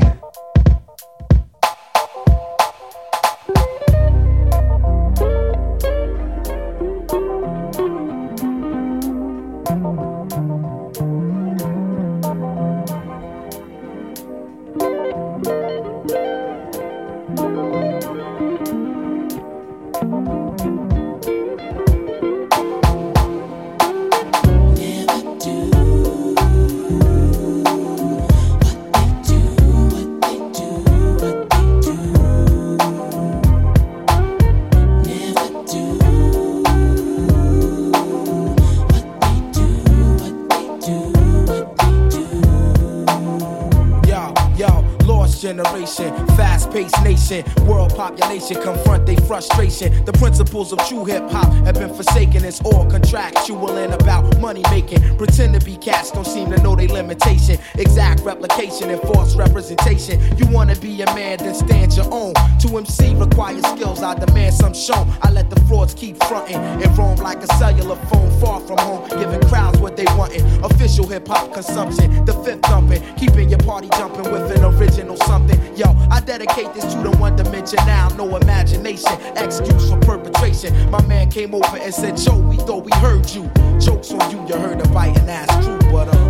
[50.50, 52.44] Principles of true hip hop have been forsaken.
[52.44, 55.00] It's all contractual and about money making.
[55.16, 57.56] Pretend to be cats, don't seem to know their limitation.
[57.78, 60.20] Exact replication and false representation.
[60.36, 62.34] You wanna be a man, then stand your own.
[62.62, 65.06] To MC requires skills, I demand some shown.
[65.22, 69.08] I let the frauds keep fronting and roam like a cellular phone far from home,
[69.20, 70.44] giving crowds what they wantin'.
[70.64, 75.58] Official hip hop consumption, the fifth thumping, keeping your party jumping with an original something.
[75.76, 80.90] Yo, I dedicate this to the one dimension now, no imagination, excuse for perpetration.
[80.90, 83.48] My man came over and said, Joe, we thought we heard you.
[83.78, 86.29] Jokes on you, you heard a biting ass true, but uh,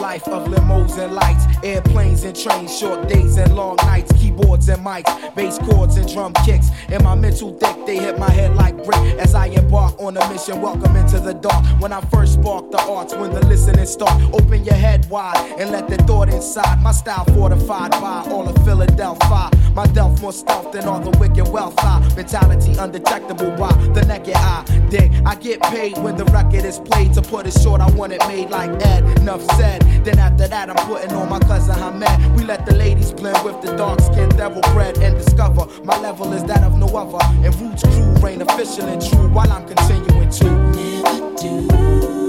[0.00, 0.59] Life of
[0.96, 5.96] and lights, airplanes and trains, short days and long nights, keyboards and mics, bass chords
[5.96, 6.68] and drum kicks.
[6.88, 10.28] In my mental deck, they hit my head like brick as I embark on a
[10.32, 10.60] mission.
[10.60, 11.64] Welcome into the dark.
[11.80, 15.70] When I first spark the arts, when the listening start, open your head wide and
[15.70, 16.82] let the thought inside.
[16.82, 19.50] My style fortified by all of Philadelphia.
[19.74, 21.74] My delf more stealth than all the wicked wealth.
[21.78, 24.64] I mentality undetectable by the naked eye.
[24.90, 27.14] Dig, I get paid when the record is played.
[27.14, 29.04] To put it short, I want it made like Ed.
[29.20, 29.82] Enough said.
[30.04, 32.36] Then after that, I'm putting on my cousin Hamed.
[32.36, 36.32] We let the ladies blend with the dark skinned devil bread and discover my level
[36.32, 37.24] is that of no other.
[37.44, 40.70] And Roots crew reign official and true while I'm continuing to
[41.10, 42.19] never do.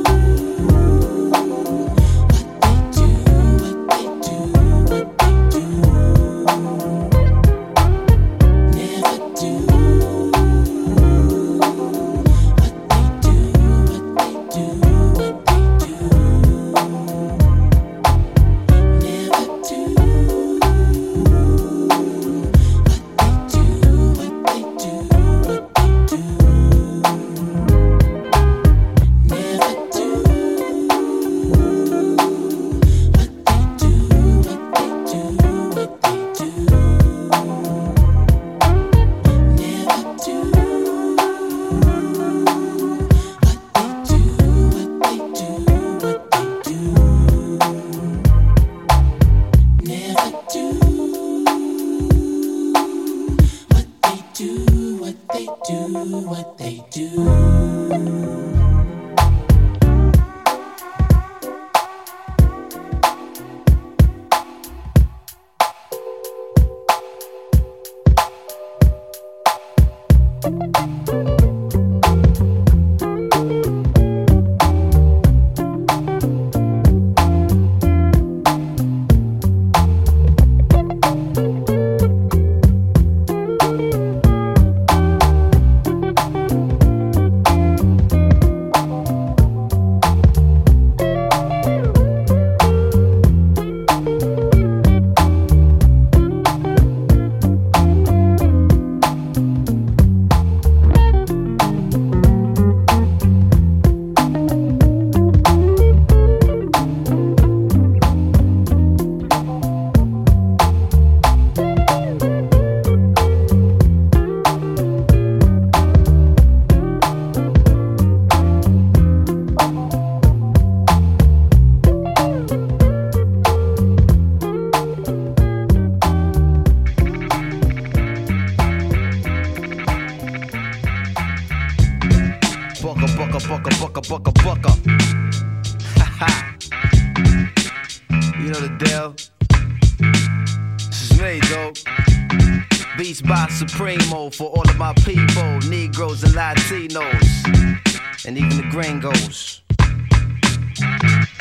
[143.82, 149.64] Supremo for all of my people, Negroes and Latinos, and even the gringos.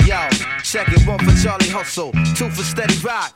[0.07, 0.27] Yo,
[0.63, 3.35] check it, one for Charlie Hustle, two for Steady Rock.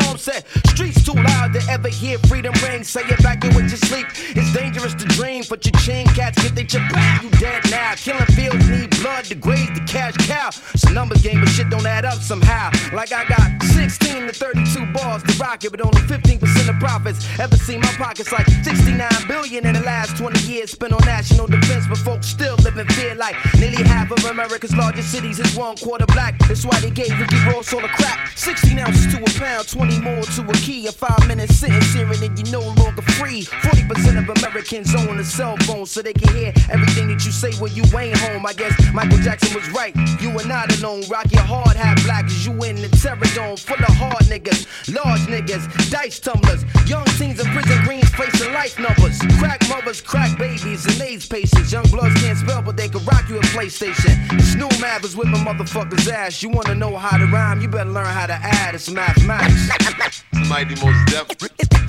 [0.01, 0.45] alarm set.
[0.67, 2.83] Streets too loud to ever hear freedom ring.
[2.83, 4.07] Say it back in with your sleep.
[4.35, 7.23] It's dangerous to dream, but your chin cats get they chip back.
[7.23, 7.93] You dead now.
[7.95, 10.49] Killing fields need blood to degrades the cash cow.
[10.73, 12.69] It's a numbers game, but shit don't add up somehow.
[12.93, 17.25] Like I got 16 to 32 bars to rock it, but only 15% of profits.
[17.39, 21.47] Ever seen my pockets like 69 billion in the last 20 years spent on national
[21.47, 25.55] defense, but folks still live in fear like nearly half of America's largest cities is
[25.55, 26.37] one quarter black.
[26.47, 28.37] That's why they gave Ricky Ross all the crap.
[28.37, 30.87] 16 ounces to a pound, 20 more to a key.
[30.87, 33.43] A five minute sentence hearing and you're no longer free.
[33.43, 37.51] 40% of Americans own a cell phone so they can hear everything that you say
[37.55, 38.45] when you ain't home.
[38.45, 39.95] I guess Michael Jackson was right.
[40.21, 41.03] You are not alone.
[41.09, 44.67] Rock your hard hat black as you in the terror dome full of hard niggas,
[44.93, 49.19] large niggas, dice tumblers, young teens in prison greens facing life numbers.
[49.39, 51.71] Crack mothers, crack babies, and AIDS patients.
[51.71, 54.15] Young bloods can't spell, but they can rock you a PlayStation.
[54.41, 56.41] Snoop Mav is whipping motherfuckers' ass.
[56.43, 57.61] You wanna know how to rhyme?
[57.61, 58.75] You better learn how to add.
[58.75, 60.23] It's mathematics.
[60.49, 61.27] Mighty Mos Def.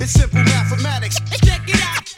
[0.01, 1.19] It's simple mathematics.
[1.43, 2.13] Check it out.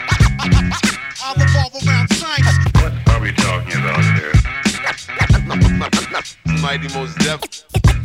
[1.24, 2.58] I'll revolve around science.
[2.76, 4.34] What are we talking about here?
[6.62, 7.41] Mighty Mos Def.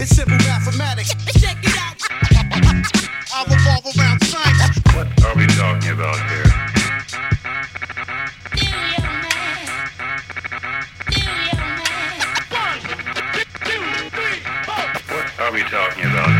[0.01, 1.15] It's simple mathematics.
[1.41, 3.10] Check it out.
[3.33, 4.81] I'll revolve around science.
[4.95, 6.45] What are we talking about here?
[15.07, 16.40] What are we talking about here?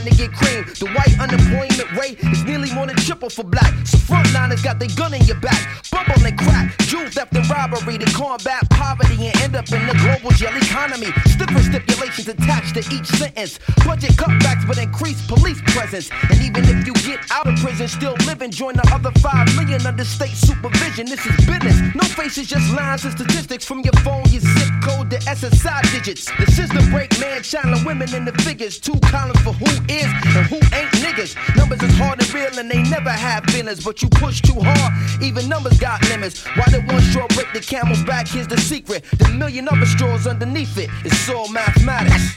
[0.03, 0.65] to get cream.
[0.79, 2.70] The white unemployment rate is nearly
[3.01, 3.73] triple for black.
[3.85, 5.61] So frontliners got their gun in your back.
[5.91, 9.93] Bumble and crack, jewel theft and robbery to combat poverty and end up in the
[9.99, 11.11] global jail economy.
[11.25, 13.59] Stiffer stipulations attached to each sentence.
[13.85, 16.09] Budget cutbacks but increased police presence.
[16.29, 19.85] And even if you get out of prison, still living, join the other five million
[19.85, 21.05] under state supervision.
[21.07, 21.79] This is business.
[21.95, 26.29] No faces, just lines and statistics from your phone, your zip code, the SSI digits.
[26.39, 28.79] The system break man, channeling women in the figures.
[28.79, 31.35] Two columns for who is and who ain't niggas.
[31.55, 35.23] Numbers is hard and real and they never have feelings, but you push too hard.
[35.23, 36.45] Even numbers got limits.
[36.57, 38.27] Why did one straw break the camel's back?
[38.27, 39.05] Here's the secret.
[39.17, 40.89] The million other straws underneath it.
[41.05, 42.35] It's all mathematics.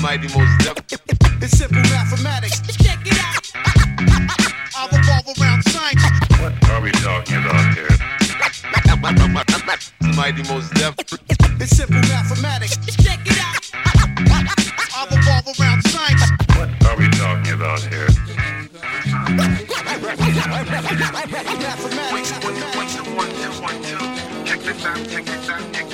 [0.00, 0.76] Mighty Mos Def.
[1.42, 2.60] It's simple mathematics.
[2.82, 3.44] Check it out.
[4.76, 6.02] I'll revolve around science.
[6.40, 7.88] What are we talking about here?
[10.16, 10.94] Mighty Mos Def.
[11.60, 12.76] It's simple mathematics.
[12.96, 13.43] Check it out.
[20.70, 21.54] Mathematics.
[24.44, 25.93] Check this out, check this out, check Can't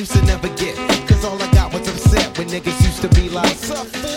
[0.00, 0.74] used to never get,
[1.06, 3.52] cause all I got was upset when niggas used to be like,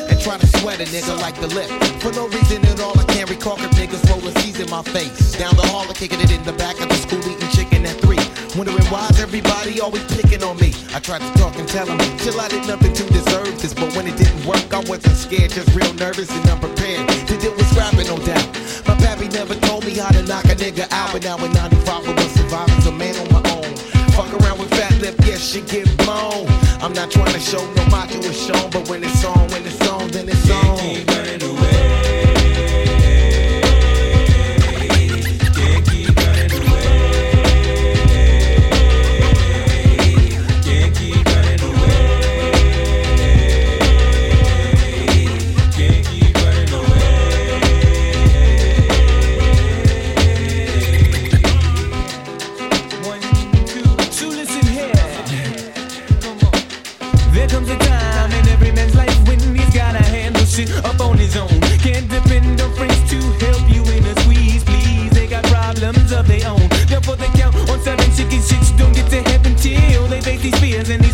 [0.07, 1.67] and try to sweat a nigga like the lip.
[1.99, 5.35] For no reason at all, I can't recall cause niggas rolling C's in my face.
[5.35, 7.99] Down the hall, and kicking it in the back of the school, eating chicken at
[7.99, 8.23] three.
[8.55, 10.71] Wondering why's everybody always picking on me.
[10.95, 13.73] I tried to talk and tell them, chill, I did nothing to deserve this.
[13.73, 17.09] But when it didn't work, I wasn't scared, just real nervous and unprepared.
[17.27, 18.47] To deal with scrapping, no doubt.
[18.87, 22.07] My pappy never told me how to knock a nigga out, but now in 95
[22.07, 23.52] I was surviving, a man on my own.
[24.15, 26.47] Fuck around with fat lip, yes, shit get blown.
[26.81, 29.89] I'm not trying to show no macho is shown, but when it's on, when it's
[29.89, 31.52] on, then it's on.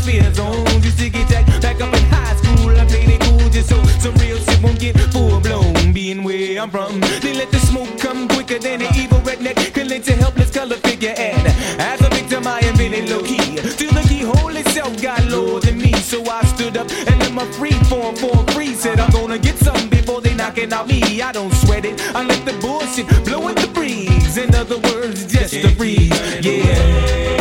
[0.09, 0.65] fear zone.
[0.81, 2.71] Used to get jacked back up in high school.
[2.77, 5.93] I played it cool just so some real shit won't get full blown.
[5.93, 9.87] Being where I'm from, they let the smoke come quicker than the evil redneck can
[9.87, 11.13] link to helpless color figure.
[11.17, 11.47] And
[11.79, 13.57] as a victim, I am really low key.
[13.57, 17.45] Still the keyhole itself got lower than me, so I stood up and let my
[17.57, 21.21] free form for free said I'm gonna get something before they knocking out me.
[21.21, 24.37] I don't sweat it, I let the bullshit blow in the breeze.
[24.37, 26.09] In other words, just a breeze.
[26.45, 27.38] Yeah.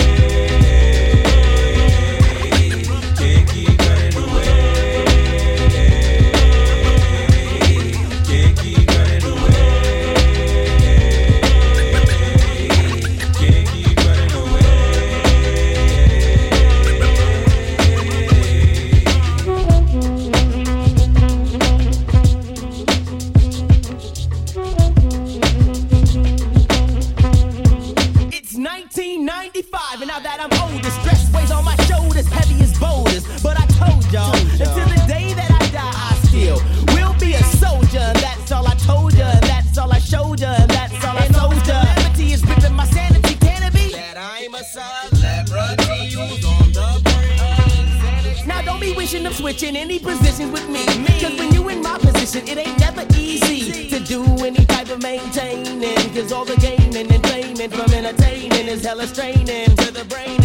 [49.69, 50.85] Switching any positions with me.
[51.21, 55.03] Cause when you in my position, it ain't never easy to do any type of
[55.03, 56.14] maintaining.
[56.14, 60.39] Cause all the gaming and payment from entertaining is hella straining to the brain.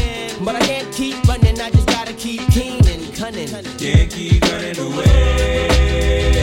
[0.44, 3.48] But I can't keep running, I just gotta keep keen and cunning.
[3.78, 6.43] Can't keep running away.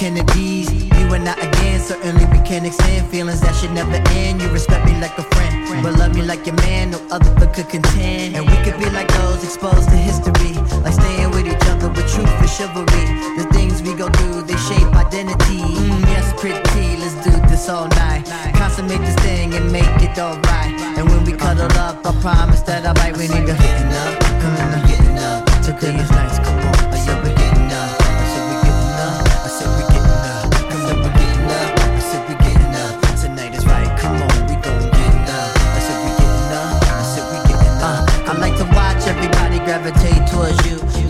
[0.00, 0.72] Kennedys.
[0.72, 4.40] You and I again, certainly we can extend feelings that should never end.
[4.40, 6.92] You respect me like a friend, but love me like your man.
[6.92, 8.34] No other but could contend.
[8.34, 12.08] And we could be like those exposed to history, like staying with each other with
[12.08, 13.04] truth and chivalry.
[13.36, 15.60] The things we go through, they shape identity.
[15.60, 16.96] Mm, yes, pretty.
[16.96, 18.24] Let's do this all night.
[18.56, 20.80] Consummate this thing and make it alright.
[20.96, 23.18] And when we cuddle up, I promise that I bite.
[23.18, 25.44] We need to getting up, come on, getting up.
[25.60, 26.39] Today is nice,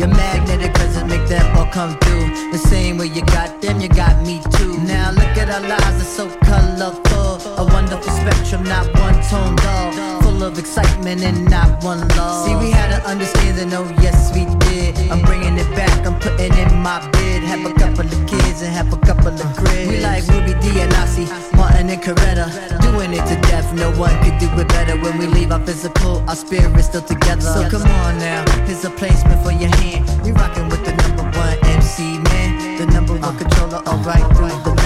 [0.00, 0.06] you.
[0.06, 2.52] Your magnetic presence make them all come through.
[2.52, 4.78] The same way you got them, you got me too.
[4.78, 7.54] Now look at our lives, they're so colorful.
[7.58, 10.29] A wonderful spectrum, not one tone dull.
[10.40, 12.46] Full of excitement and not one love.
[12.46, 14.96] See, we had an understanding, oh yes we did.
[15.10, 17.42] I'm bringing it back, I'm putting in my bid.
[17.42, 19.90] Have a couple of kids and have a couple of cribs.
[19.90, 22.48] We like Ruby Dee and Ossie, Martin and Coretta.
[22.80, 24.96] Doing it to death, no one could do it better.
[24.96, 27.42] When we leave our physical, our spirit's still together.
[27.42, 30.08] So come on now, here's a placement for your hand.
[30.24, 34.79] We rocking with the number one MC man, the number one controller, alright through the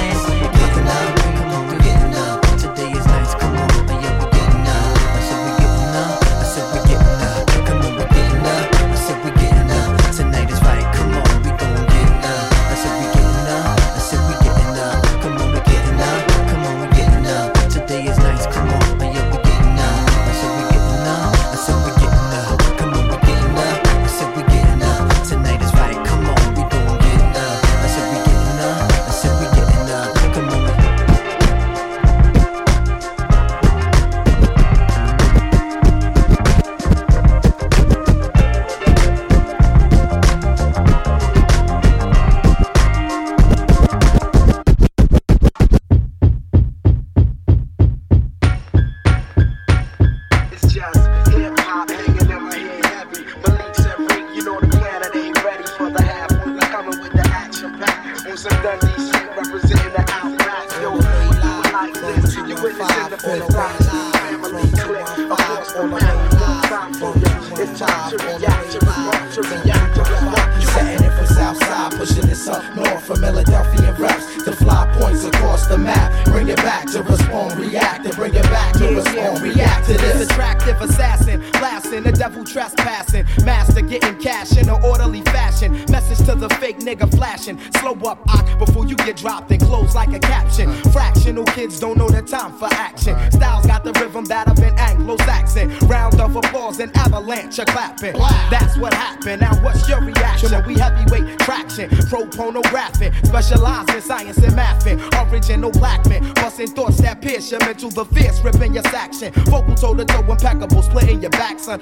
[109.15, 109.45] section.
[109.45, 111.79] Vocal toe to toe, impeccable, splitting your back, son.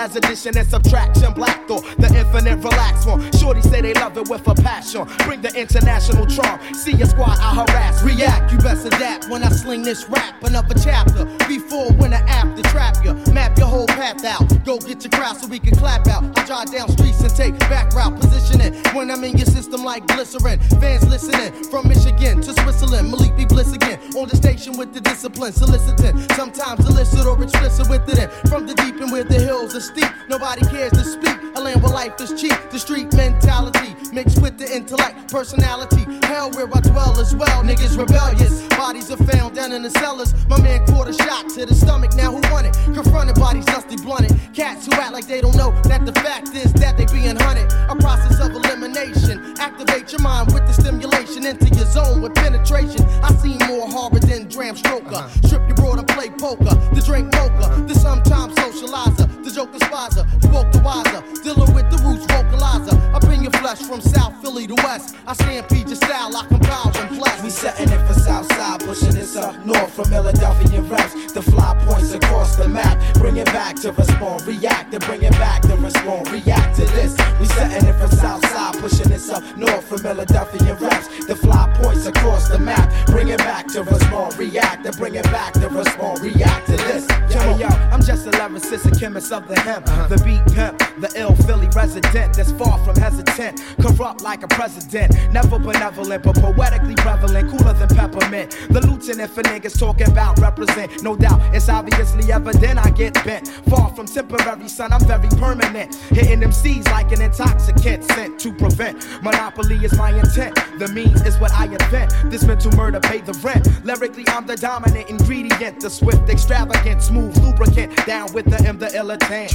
[0.00, 1.34] As addition and subtraction.
[1.34, 3.20] Black thought, the infinite relax one.
[3.32, 5.06] Shorty say they love it with a passion.
[5.26, 6.58] Bring the international charm.
[6.72, 8.02] See your squad, I harass.
[8.02, 10.42] React, you best adapt when I sling this rap.
[10.42, 13.12] Another chapter, before, when, or after, trap you.
[13.34, 14.48] Map your whole path out.
[14.64, 16.24] Go get your crowd so we can clap out.
[16.38, 18.72] I drive down streets and take back route positioning.
[18.94, 20.60] When I'm in your system like glycerin.
[20.80, 23.10] Fans listening from Michigan to Switzerland.
[23.10, 24.00] Malik B bliss again.
[24.16, 26.18] On the station with the discipline, soliciting.
[26.30, 28.18] Sometimes illicit or explicit with it.
[28.18, 28.30] in.
[28.48, 29.89] From the deep and where the hills are
[30.28, 31.36] Nobody cares to speak.
[31.56, 32.54] A land where life is cheap.
[32.70, 36.06] The street mentality mixed with the intellect, personality.
[36.22, 37.64] Hell where I dwell as well.
[37.64, 38.62] Niggas rebellious.
[38.68, 40.32] Bodies are found down in the cellars.
[40.48, 42.14] My man caught a shot to the stomach.
[42.14, 42.74] Now who won it?
[42.94, 44.38] Confronted bodies dusty blunted.
[44.54, 47.66] Cats who act like they don't know that the fact is that they being hunted.
[47.90, 49.58] A process of elimination.
[49.58, 53.02] Activate your mind with the stimulation into your zone with penetration.
[53.22, 55.16] I see more horror than Bram Stoker.
[55.16, 55.46] Uh-huh.
[55.46, 56.74] Strip your broad and play poker.
[56.94, 57.82] The drink mocha.
[57.88, 59.39] The sometimes socializer.
[59.42, 60.42] The joke joker spizer.
[60.42, 61.24] Spoke the wiser.
[61.42, 62.92] Dealing with the roots vocalizer.
[63.10, 63.29] Your
[63.60, 65.14] flesh from South Philly to West.
[65.26, 66.34] I stampede your style.
[66.34, 67.42] I compile and bless.
[67.42, 71.32] We setting it for Southside, pushing this up north from Philadelphia reps.
[71.32, 72.98] The fly points across the map.
[73.14, 77.14] Bring it back to respond, react, and bring it back to respond, react to this.
[77.38, 81.26] We setting it for Southside, pushing this up north from Philadelphia reps.
[81.26, 82.90] The fly points across the map.
[83.06, 87.06] Bring it back to respond, react, and bring it back to respond, react to this.
[87.34, 89.86] Yo, yo, I'm just a lyricist, a chemist of the hemp.
[89.86, 90.08] Uh-huh.
[90.08, 93.49] The beat pimp, the ill Philly resident that's far from hesitant.
[93.80, 95.14] Corrupt like a president.
[95.32, 97.50] Never benevolent, but poetically prevalent.
[97.50, 98.56] Cooler than peppermint.
[98.70, 101.02] The lieutenant for niggas talking about represent.
[101.02, 103.48] No doubt, it's obviously evident I get bent.
[103.68, 105.94] Far from temporary, son, I'm very permanent.
[106.10, 109.06] Hitting them C's like an intoxicant sent to prevent.
[109.22, 110.54] Monopoly is my intent.
[110.78, 112.12] The means is what I invent.
[112.30, 113.68] This mental murder pay the rent.
[113.84, 115.80] Lyrically, I'm the dominant ingredient.
[115.80, 117.94] The swift, extravagant, smooth lubricant.
[118.06, 119.50] Down with the M, the illitant.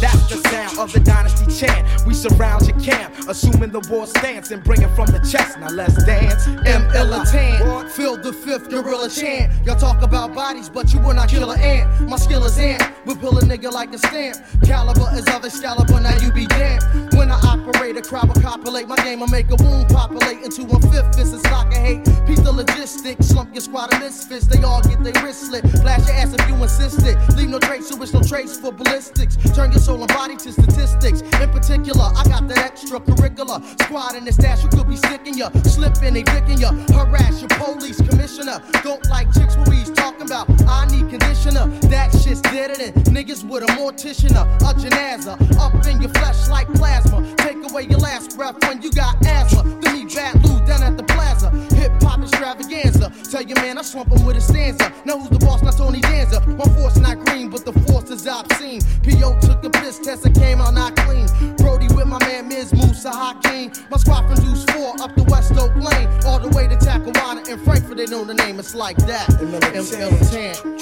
[0.00, 2.06] That's the sound of the dynasty chant.
[2.06, 5.58] We surround your camp, assuming the war stance and bring it from the chest.
[5.58, 6.46] Now let's dance.
[6.66, 7.90] M illitant.
[7.90, 9.52] Feel the fifth gorilla chant.
[9.66, 12.08] Y'all talk about bodies, but you will not kill an ant.
[12.08, 12.82] My skill is ant.
[13.06, 14.36] We pull a nigga like a stamp.
[14.64, 17.09] Caliber is of Excalibur, now you be damned.
[17.20, 18.88] When I operate, a crowd will copulate.
[18.88, 22.02] My game will make a wound populate into a fifth fist and stock of hate.
[22.26, 24.46] Piece the logistics, slump your squad of misfits.
[24.46, 25.68] They all get their wrist slit.
[25.82, 27.18] Flash your ass if you insist it.
[27.36, 29.36] Leave no trace, so it's no trace for ballistics.
[29.54, 31.20] Turn your soul and body to statistics.
[31.20, 34.62] In particular, I got that extracurricular squad in the stash.
[34.62, 36.72] You could be sticking ya, slipping, they picking ya.
[36.96, 38.62] Harass your police commissioner.
[38.82, 40.48] Don't like chicks what we's talking about.
[40.66, 41.66] I need conditioner.
[41.92, 44.30] That shit's deader than niggas with a mortician.
[44.30, 47.09] A janaza up in your flesh like plasma.
[47.38, 49.62] Take away your last breath when you got asthma.
[49.82, 51.50] Then me bad Lou down at the plaza.
[51.74, 53.12] Hip hop extravaganza.
[53.30, 54.92] Tell your man I swamp him with a stanza.
[55.04, 56.40] Know who's the boss, not Tony Danza.
[56.46, 58.80] My force not green, but the force is obscene.
[59.02, 59.38] P.O.
[59.40, 61.26] took a piss test and came out not clean.
[61.56, 63.72] Brody with my man Miz Musa Hakeem.
[63.90, 66.08] My squad from Deuce 4 up the West Oak Lane.
[66.24, 68.58] All the way to Tacawana and Frankford, they know the name.
[68.58, 69.28] It's like that.
[69.40, 69.50] M.
[69.50, 70.64] Militant.
[70.64, 70.80] We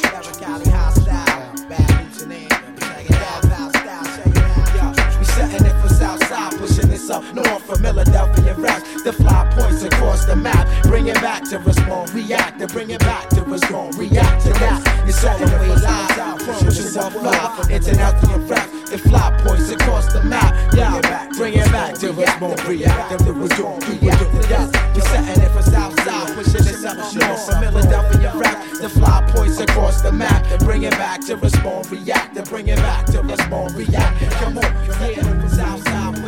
[5.90, 9.02] it Southside, pushing this up north from Philadelphia raps.
[9.02, 10.66] The fly points across the map.
[10.84, 15.04] Bring it back to respond, react, and bring it back to respond, react to that.
[15.04, 18.90] You're setting it for Southside, pushing up from international raps.
[18.90, 20.54] The fly points across the map.
[20.74, 24.94] Yeah, bring it back to respond, react, and respond, react to that.
[24.94, 28.80] You're setting it for Southside, pushing this up north from Philadelphia raps.
[28.80, 30.46] The fly points across the map.
[30.48, 34.20] To bring it back to respond, react, and bring it back to respond, react.
[34.40, 35.47] Come on, yeah,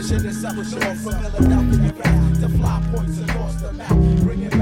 [0.01, 2.39] pushing this from Philadelphia raps.
[2.39, 3.89] The fly points across the map.
[4.23, 4.60] Bring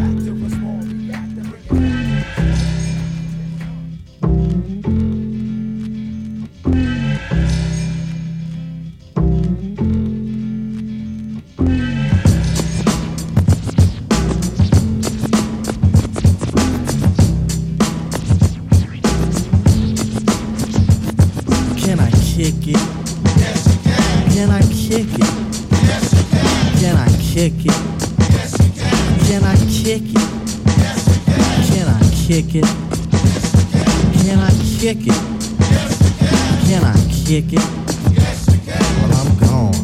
[34.95, 35.13] kick it?
[36.67, 36.95] Can I
[37.27, 37.61] kick it?
[38.97, 39.75] Well, I'm gone.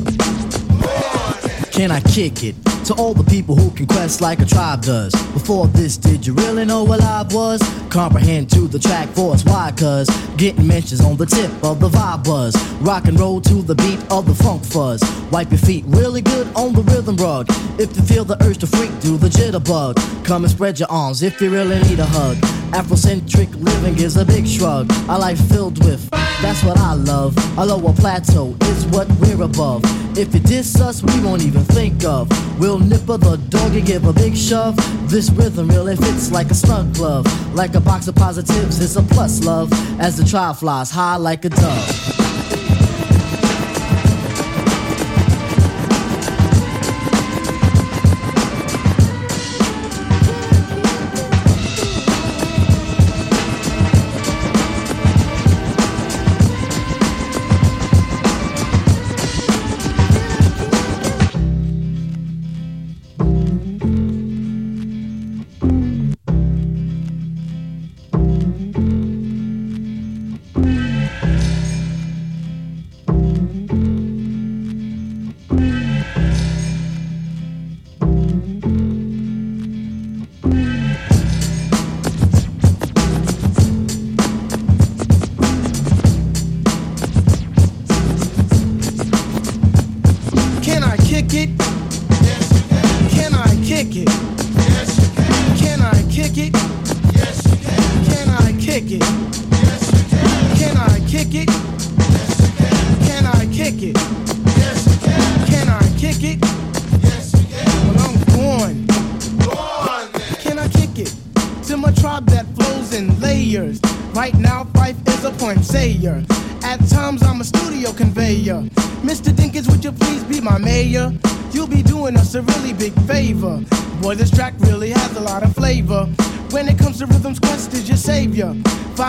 [1.72, 2.54] Can I kick it?
[2.86, 5.12] To all the people who can quest like a tribe does.
[5.34, 7.60] Before this, did you really know what I was?
[7.90, 9.72] Comprehend to the track force, why?
[9.76, 10.08] Cuz
[10.38, 12.56] getting mentions on the tip of the vibe buzz.
[12.80, 15.02] Rock and roll to the beat of the funk fuzz.
[15.30, 17.46] Wipe your feet really good on the rhythm rug.
[17.78, 19.98] If you feel the urge to freak, do the jitterbug.
[20.24, 22.63] Come and spread your arms if you really need a hug.
[22.74, 24.90] Afrocentric living is a big shrug.
[25.08, 26.10] A life filled with,
[26.42, 27.36] that's what I love.
[27.56, 29.82] A lower plateau is what we're above.
[30.18, 32.28] If you diss us, we won't even think of.
[32.58, 34.76] We'll nipper the dog and give a big shove.
[35.08, 37.26] This rhythm really fits like a snug glove.
[37.54, 39.72] Like a box of positives, it's a plus love.
[40.00, 42.33] As the trial flies high like a dove.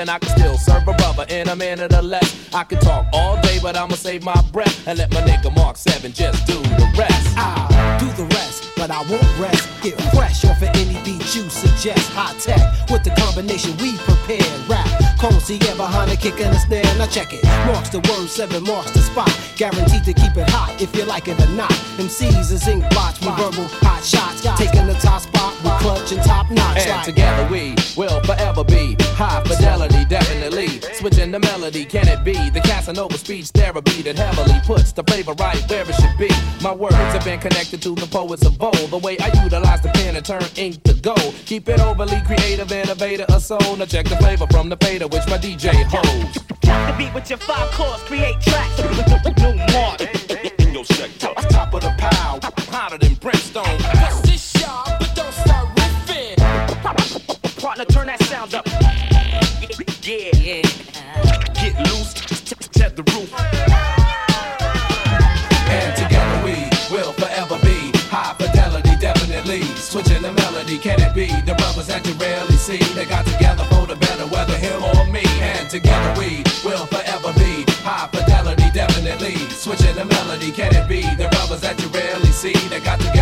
[0.00, 2.54] And I can still serve a brother in a minute or less.
[2.54, 5.76] I can talk all day, but I'ma save my breath and let my nigga Mark
[5.76, 7.36] Seven just do the rest.
[7.36, 9.68] I'll do the rest, but I won't rest.
[9.82, 12.10] Get fresh off of any beat you suggest.
[12.12, 14.50] High tech with the combination we prepared.
[14.68, 16.84] Rap, Cozy, yeah, behind the kick and the snare.
[16.96, 17.44] Now check it.
[17.66, 19.30] Marks the word, seven marks the spot.
[19.56, 21.72] Guaranteed to keep it hot if you like it or not.
[22.00, 24.40] MCs is ink blots with verbal hot shots.
[24.58, 26.86] Taking the top spot we clutch and top notch.
[26.86, 29.89] And together we will forever be high fidelity.
[31.00, 35.32] Switching the melody, can it be the Casanova speech therapy that heavily puts the flavor
[35.40, 36.28] right where it should be?
[36.62, 38.90] My words have been connected to the poets of old.
[38.90, 41.34] The way I utilize the pen and turn ink to gold.
[41.46, 43.76] Keep it overly creative, innovator, a soul.
[43.78, 46.36] Now check the flavor from the fader, which my DJ holds.
[46.60, 48.76] Drop the beat with your five chords, create tracks.
[49.40, 50.02] New mark
[50.60, 51.32] in your sector.
[51.48, 53.99] Top of the pile, hotter than brimstone.
[62.90, 63.32] shed the roof.
[65.70, 66.54] And together we
[66.90, 69.62] will forever be high fidelity, definitely.
[69.76, 71.26] Switching the melody, can it be?
[71.46, 75.06] The brothers that you rarely see, they got together for the better, whether him or
[75.06, 75.22] me.
[75.40, 79.36] And together we will forever be high fidelity, definitely.
[79.50, 81.02] Switching the melody, can it be?
[81.02, 83.19] The brothers that you rarely see, they got together.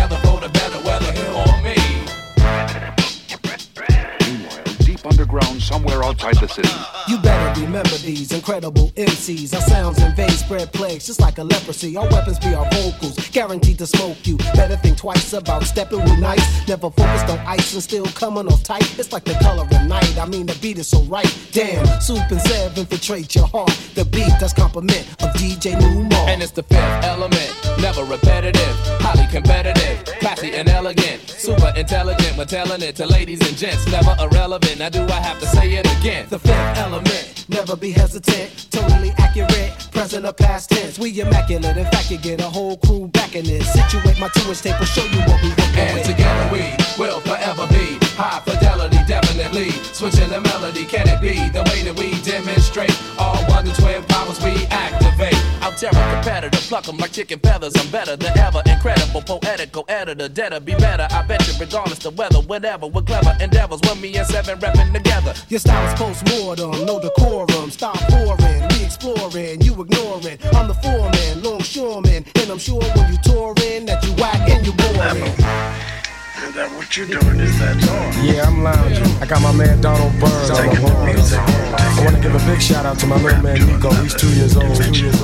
[5.09, 6.69] Underground, somewhere outside the city.
[7.07, 9.55] You better remember these incredible MCs.
[9.55, 11.97] Our sounds invade, spread plagues just like a leprosy.
[11.97, 14.37] Our weapons be our vocals, guaranteed to smoke you.
[14.53, 16.67] Better think twice about stepping with nice.
[16.67, 18.99] Never focused on ice and still coming off tight.
[18.99, 20.17] It's like the color of night.
[20.17, 21.29] I mean, the beat is so right.
[21.51, 23.71] Damn, Soup and Sev infiltrate your heart.
[23.95, 26.29] The beat does compliment of DJ Nu-Mark.
[26.29, 32.37] And it's the fifth element, never repetitive, highly competitive, classy and elegant, super intelligent.
[32.37, 34.79] We're telling it to ladies and gents, never irrelevant.
[34.79, 36.27] Now do I have to say it again?
[36.29, 40.97] The fifth element, never be hesitant, totally accurate, present or past tense.
[40.99, 43.71] We immaculate, in fact, you get a whole crew back in this.
[43.73, 46.05] Situate my two-inch tape will show you what we working And with.
[46.07, 46.63] together we
[46.97, 48.97] will forever be high fidelity,
[49.39, 49.71] definitely.
[49.93, 54.39] Switching the melody, can it be the way that we demonstrate all wonder twin powers
[54.43, 55.35] we activate?
[55.61, 57.73] I'll tear a competitor, pluck 'em like chicken feathers.
[57.75, 61.07] I'm better than ever, incredible, poetical editor, deader be better.
[61.11, 64.93] I bet you, regardless the weather, whatever, we're clever endeavors, when me and seven repping
[64.93, 65.33] together.
[65.47, 67.71] Your style is post-mortem, no decorum.
[67.71, 70.37] Stop pouring, we exploring, you ignoring.
[70.53, 74.73] I'm the foreman, longshoreman, and I'm sure when you touring that you whack and you
[74.73, 76.08] boring.
[76.47, 77.39] Is that what you're doing?
[77.39, 78.23] Is that all?
[78.23, 79.05] Yeah, I'm lounging.
[79.21, 81.33] I got my man Donald Byrd on the horns.
[81.33, 83.91] I want to give a big shout out to my little man Nico.
[84.01, 84.71] He's two years old.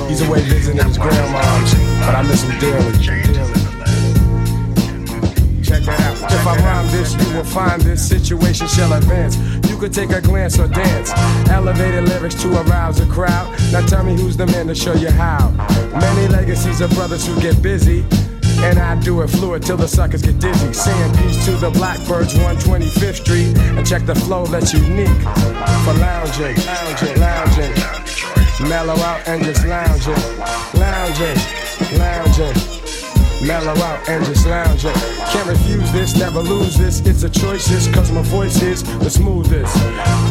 [0.08, 1.40] He's away visiting his grandma,
[2.04, 2.92] but I miss him dearly.
[5.64, 6.30] Check that out.
[6.30, 9.36] If I rhyme this, you will find this situation shall advance.
[9.68, 11.12] You could take a glance or dance.
[11.48, 13.50] Elevated lyrics to arouse a crowd.
[13.72, 15.50] Now tell me who's the man to show you how.
[15.98, 18.04] Many legacies of brothers who get busy.
[18.58, 20.72] And I do it fluid till the suckers get dizzy.
[20.72, 23.56] Saying peace to the Blackbirds, 125th Street.
[23.58, 25.08] And check the flow that's unique
[25.84, 27.72] for lounging, lounging, lounging.
[28.68, 30.14] Mellow out and just lounging,
[30.74, 31.36] lounging,
[31.98, 32.85] lounging.
[33.42, 34.92] Mellow out and just lounging.
[34.92, 37.00] Can't refuse this, never lose this.
[37.00, 39.74] It's a choice, this, cause my voice is the smoothest.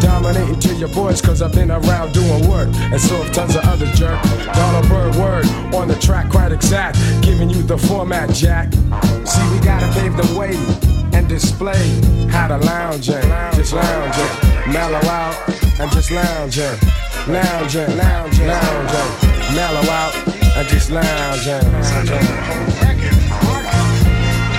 [0.02, 2.70] Dominating to your boys, cause I've been around doing work.
[2.74, 4.22] And so have tons of other jerk.
[4.54, 5.46] Donald Byrd word
[5.76, 6.98] on the track, quite exact.
[7.22, 8.74] Giving you the format, Jack.
[8.74, 10.56] See, we gotta pave the way
[11.18, 13.22] and display how to lounging.
[13.54, 14.74] Just lounge lounging.
[14.74, 16.78] Mellow out and just lounging.
[17.28, 19.56] Lounging, lounging, lounging.
[19.56, 20.16] Mellow out
[20.56, 21.60] and just lounging.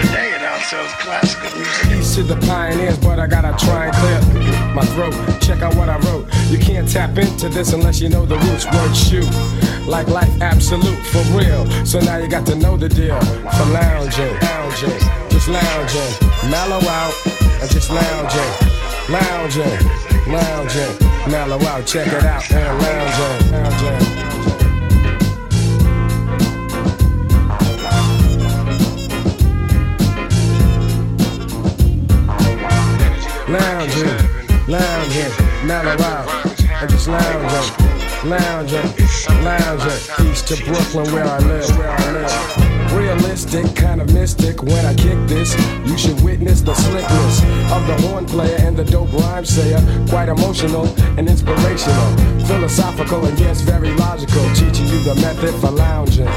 [0.00, 1.88] Today it outsells classical music.
[1.88, 4.20] Peace to the pioneers, but I gotta try and clear
[4.74, 5.14] my throat.
[5.40, 6.28] Check out what I wrote.
[6.50, 8.66] You can't tap into this unless you know the roots.
[8.66, 9.28] Word shoot.
[9.86, 11.66] Like life absolute for real.
[11.86, 13.20] So now you got to know the deal.
[13.20, 14.98] For lounging, lounging,
[15.30, 16.50] just lounging.
[16.50, 17.14] Mellow out
[17.60, 18.52] and just lounging.
[19.08, 19.78] Lounging,
[20.28, 20.98] lounging,
[21.30, 21.86] mellow out.
[21.86, 22.50] Check it out.
[22.50, 24.26] And lounging, lounging.
[33.48, 36.28] lounging, lounging, mellow out,
[36.82, 37.95] and just lounging,
[38.28, 38.82] lounging,
[39.44, 42.92] lounging, east to Brooklyn where I live, where I live.
[42.92, 44.62] Realistic, kind of mystic.
[44.62, 45.54] When I kick this,
[45.84, 47.42] you should witness the slickness
[47.72, 49.80] of the horn player and the dope rhyme sayer.
[50.08, 50.86] Quite emotional
[51.18, 52.16] and inspirational,
[52.46, 54.42] philosophical and yes, very logical.
[54.54, 56.28] Teaching you the method for lounging.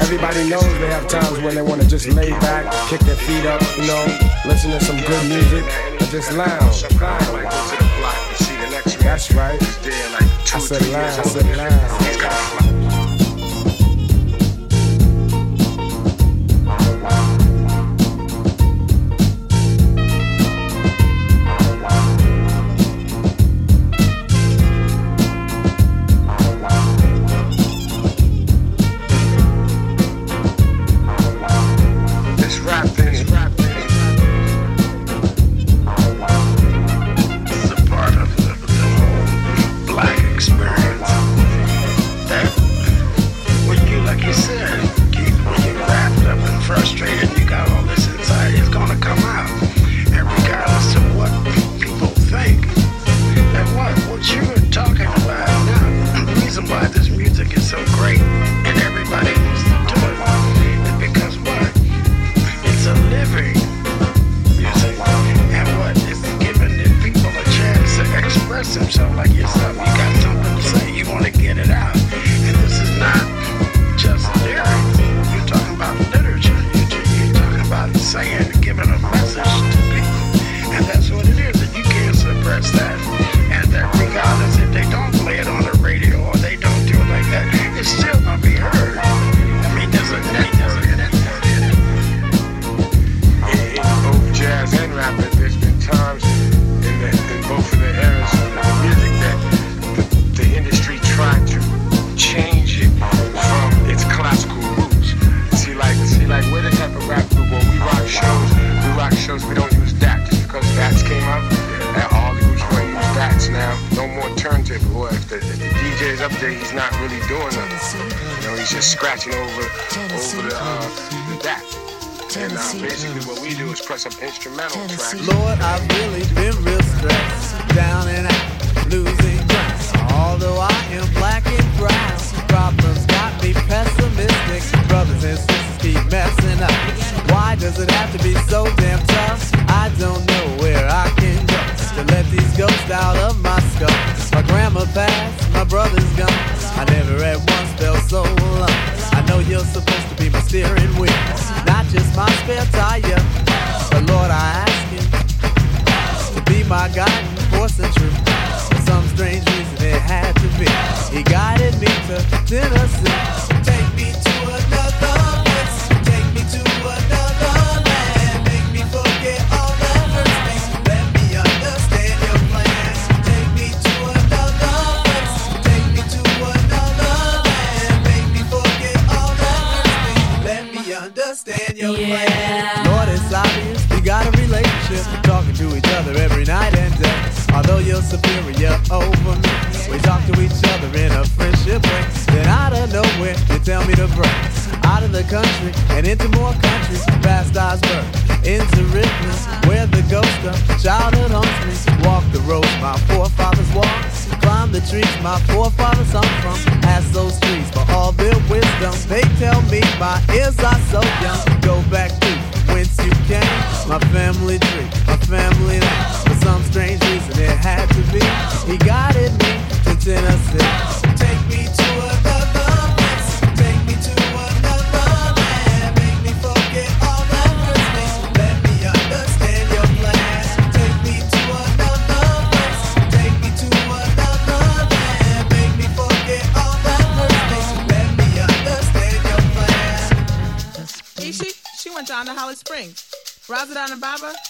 [0.00, 3.46] Everybody knows they have times when they want to just lay back, kick their feet
[3.46, 5.64] up, you know, listen to some good music,
[6.00, 7.89] and just lounge.
[9.00, 9.60] That's right.
[9.62, 11.18] I said lounge.
[11.18, 12.19] I said lounge.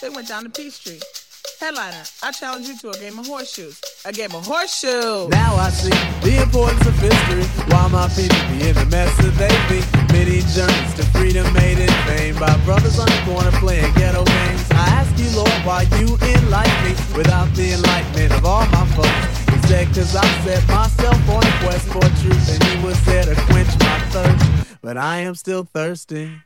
[0.00, 0.98] They went down to Peachtree.
[1.60, 3.78] Headliner, I challenge you to a game of horseshoes.
[4.06, 5.28] A game of horseshoes.
[5.28, 5.92] Now I see
[6.24, 7.44] the importance of history.
[7.68, 9.84] Why my people be in the mess that they be.
[10.08, 14.64] Many journeys to freedom made in vain by brothers on the corner playing ghetto games.
[14.72, 19.52] I ask you, Lord, why you enlighten me without the enlightenment of all my folks.
[19.52, 23.36] Instead, cause I set myself on a quest for truth and he was there to
[23.52, 24.80] quench my thirst.
[24.80, 26.40] But I am still thirsty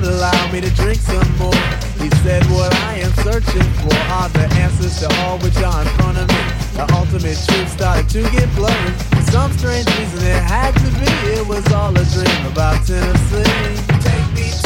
[0.00, 1.54] would allow me to drink some more.
[1.96, 5.88] He said, What I am searching for are the answers to all which are in
[5.96, 6.42] front of me.
[6.76, 8.92] The ultimate truth started to get blurry.
[9.16, 11.10] For some strange reason, it had to be.
[11.32, 13.44] It was all a dream about Tennessee.
[14.04, 14.65] Take me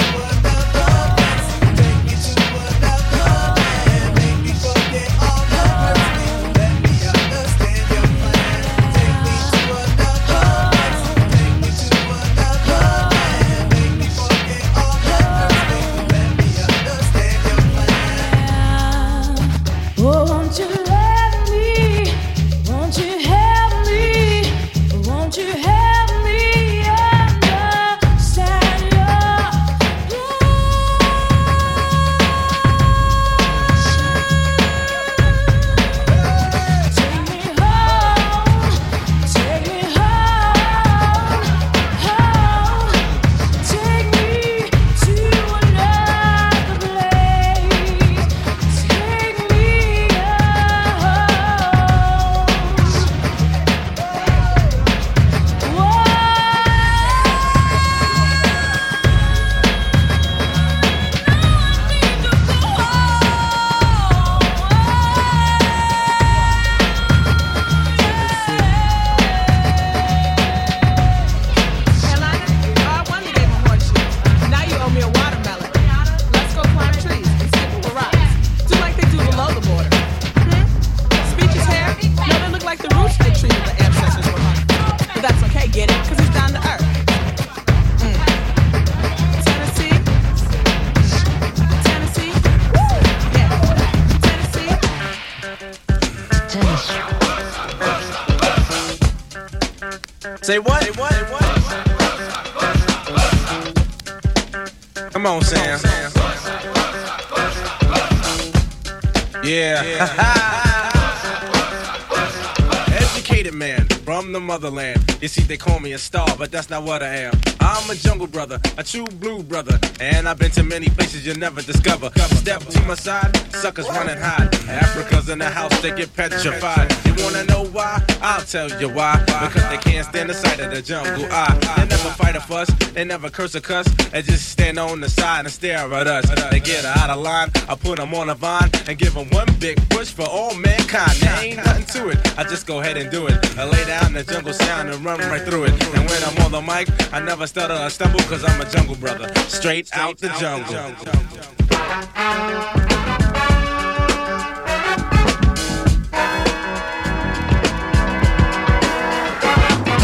[115.20, 117.34] You see, they call me a star, but that's not what I am.
[117.60, 121.36] I'm a jungle brother, a true blue brother, and I've been to many places you'll
[121.36, 122.10] never discover
[122.40, 124.50] step to my side, suckers running hot.
[124.66, 126.90] Afrika's in the house, they get petrified.
[127.04, 128.02] You wanna know why?
[128.22, 129.22] I'll tell you why.
[129.26, 131.26] Because they can't stand the sight of the jungle.
[131.30, 133.86] Ah, they never fight a fuss, they never curse a cuss.
[134.10, 136.24] They just stand on the side and stare at us.
[136.50, 139.48] They get out of line, I put them on a vine and give them one
[139.58, 141.12] big push for all mankind.
[141.20, 143.36] There ain't nothing to it, I just go ahead and do it.
[143.58, 145.72] I lay down the jungle sound and run right through it.
[145.94, 148.96] And when I'm on the mic, I never stutter or stumble, cause I'm a jungle
[148.96, 149.28] brother.
[149.48, 151.69] Straight out the jungle.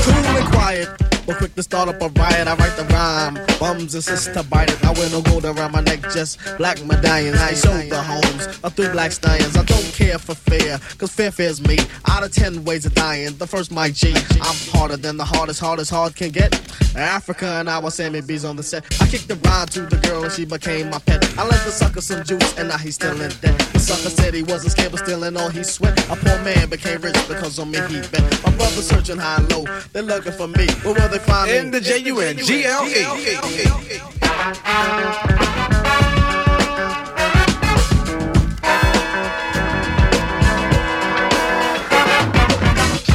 [0.04, 0.88] Cool and quiet,
[1.26, 2.46] but quick to start up a riot.
[2.46, 4.84] I write the rhyme, bums insist to bite it.
[4.84, 7.38] I wear no gold around my neck, just black medallions.
[7.38, 9.56] I showed the homes of three black stallions.
[9.56, 11.78] I don't care for fear, cause fear fears me.
[12.08, 14.14] Out of ten ways of dying, the first my G.
[14.40, 16.52] I'm harder than the hardest, hardest hard can get.
[16.96, 18.84] Afrika and I was Sammy B's on the set.
[19.00, 21.24] I kicked the ride to the girl and she became my pet.
[21.38, 23.75] I lent the sucker some juice and now he's still in debt.
[23.86, 25.96] The sucker said he wasn't scared but still in all he sweat.
[26.10, 28.20] A poor man became rich because on me he bet.
[28.42, 30.66] My brother's searching high and low, they're looking for me.
[30.82, 31.58] Where will they find me?
[31.58, 32.90] In the J-U-N-G-L-E.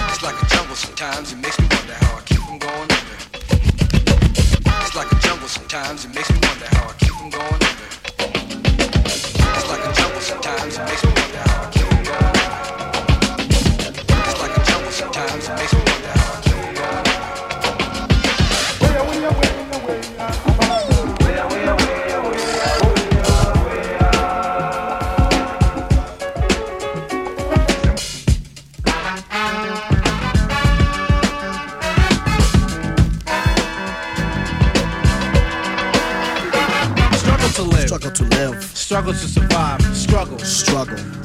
[0.07, 3.18] It's like a jungle sometimes, it makes me wonder how I keep from going under.
[4.85, 6.60] It's like a jungle sometimes, it makes me wonder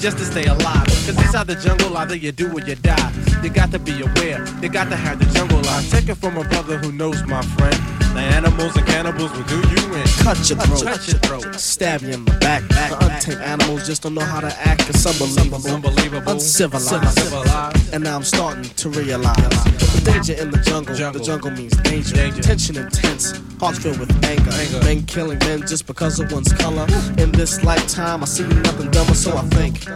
[0.06, 0.86] Just to stay alive.
[0.86, 3.12] Cause inside the jungle, either you do or you die.
[3.42, 4.46] You got to be aware.
[4.62, 5.90] You got to have the jungle life.
[5.90, 7.74] Take it from a brother who knows my friend.
[8.14, 10.06] The animals and cannibals will do you in.
[10.22, 10.84] Cut your throat.
[10.84, 11.54] Cut your throat.
[11.56, 12.68] Stab you in the back.
[12.68, 14.88] back the untamed animals just don't know how to act.
[14.88, 15.74] It's unbelievable.
[15.74, 16.32] Unbelievable.
[16.34, 16.92] Uncivilized.
[16.92, 17.92] Uncivilized.
[17.92, 20.94] And now I'm starting to realize the danger in the jungle.
[20.94, 22.14] The jungle means danger.
[22.42, 23.40] Tension intense.
[23.60, 24.50] Hearts filled with anger.
[24.84, 26.86] Men killing men just because of one's color.
[27.16, 29.86] In this lifetime, I see nothing dumber, so I think.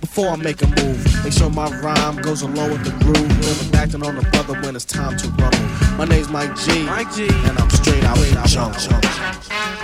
[0.00, 3.28] Before I make a move, make sure my rhyme goes along with the groove.
[3.40, 5.96] Never acting on the brother when it's time to rumble.
[5.98, 7.26] My name's Mike G, Mike G.
[7.28, 9.83] and I'm straight out the jungle.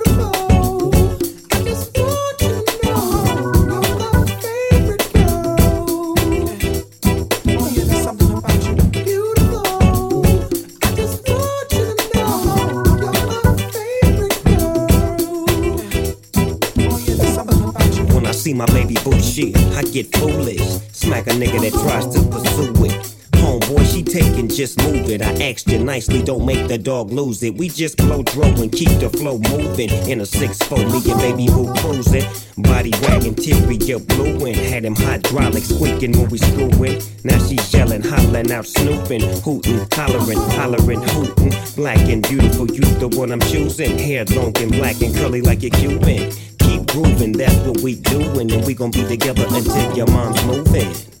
[25.91, 27.53] Nicely, don't make the dog lose it.
[27.53, 29.89] We just blow dro and keep the flow moving.
[30.09, 32.23] In a 6-4, me and baby boo cruising.
[32.55, 34.55] Body wagging, Tyria blueing.
[34.55, 37.01] Had him hydraulic squeaking when we screwing.
[37.25, 41.53] Now she yelling, hollering out, snooping, hooting, hollering, hollering, hooting.
[41.75, 43.99] Black and beautiful, you the one I'm choosing.
[43.99, 46.31] Hair long and black and curly like a Cuban.
[46.59, 48.49] Keep grooving, that's what we doing.
[48.49, 51.20] And we gon' be together until your mom's moving.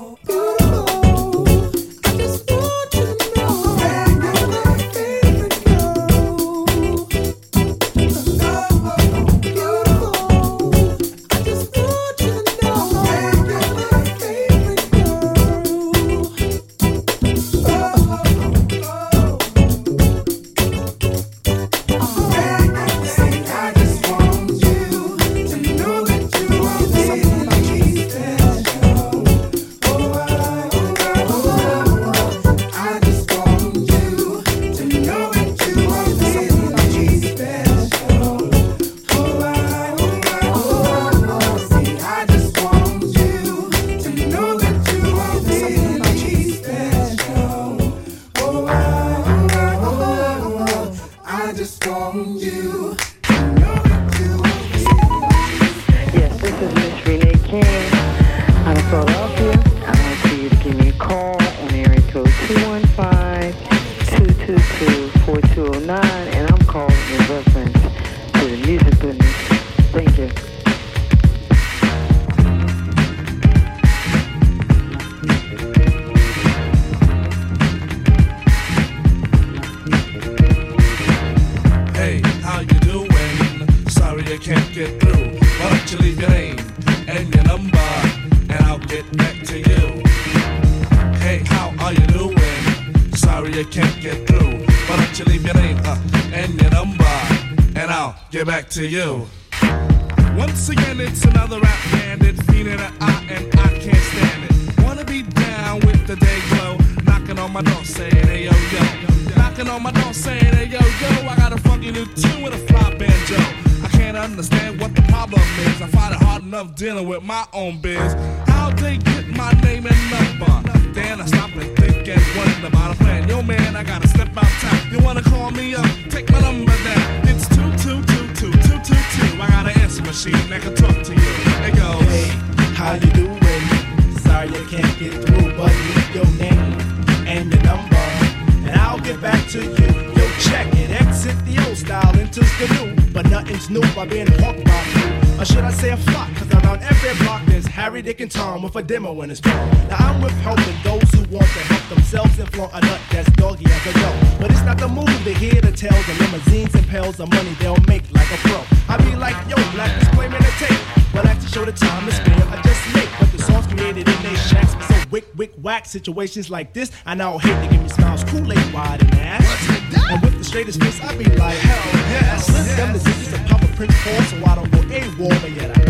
[148.73, 149.69] With a demo in his phone.
[149.89, 153.29] Now I'm with helping those who want to help themselves and flaunt a nut that's
[153.31, 154.37] doggy as a go.
[154.39, 157.53] But it's not the move to hear the tales of limousines and pails of money
[157.59, 158.63] they'll make like a pro.
[158.87, 160.79] I be like, yo, black is claiming the tape.
[161.13, 162.47] But I to show the time is spare.
[162.47, 164.71] I just make, but the songs created in they shacks.
[164.87, 166.91] So wick, wick, whack situations like this.
[167.05, 169.69] I now hate to give me smiles, Kool-Aid wide and ass.
[170.09, 172.47] And with the straightest face, I be like, hell yes.
[172.77, 175.41] Them the pop a Prince Paul so I don't go AWOL.
[175.41, 175.80] But yet I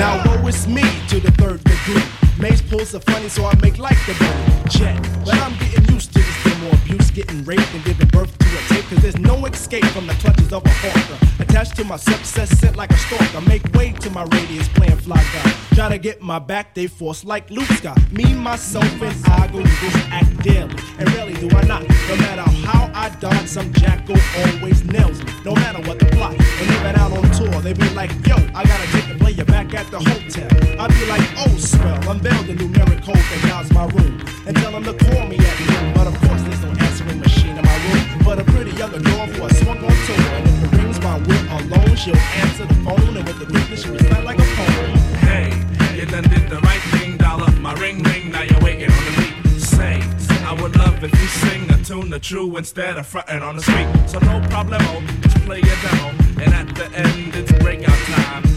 [0.00, 2.02] Now woe is me to the third degree.
[2.38, 4.70] Maze pulls are funny, so I make like the bunny.
[4.70, 4.96] Jet.
[5.26, 8.60] But I'm getting used to this more abuse, getting raped and giving birth to a
[8.68, 8.84] tape.
[8.88, 11.42] Cause there's no escape from the clutches of a hawker.
[11.42, 13.42] Attached to my success, sent like a stalker.
[13.42, 15.52] Make way to my radius, playing fly guy.
[15.74, 18.00] Try to get my back, they force like Luke Scott.
[18.10, 20.74] Me, myself, and I go to this act daily.
[20.98, 21.82] And really do I not.
[21.82, 25.30] No matter how I dodge, some jackal always nails me.
[25.44, 26.32] No matter what the plot.
[26.32, 29.74] And even out on tour, they be like, yo, I gotta take the player back
[29.74, 30.48] at the hotel.
[30.80, 34.20] I be like, oh, swell, unveil the numeric code that guards my room.
[34.46, 35.94] And tell them to call me at noon.
[35.94, 38.24] But of course, there's no answering machine in my room.
[38.24, 40.16] But a pretty young adore who I swung on tour.
[40.16, 43.16] And if it rings my will alone, she'll answer the phone.
[43.16, 44.90] And with the quickness, she'll recite like a poem.
[45.28, 45.48] Hey,
[45.96, 47.50] you done did the right thing, dollar.
[47.60, 49.60] My ring ring, now you're waiting on the beat.
[49.60, 50.00] Say,
[50.44, 53.62] I would love if you sing a tune the true instead of fronting on the
[53.62, 53.88] street.
[54.06, 56.08] So no problemo, just play your demo.
[56.42, 58.49] And at the end, it's breakout time.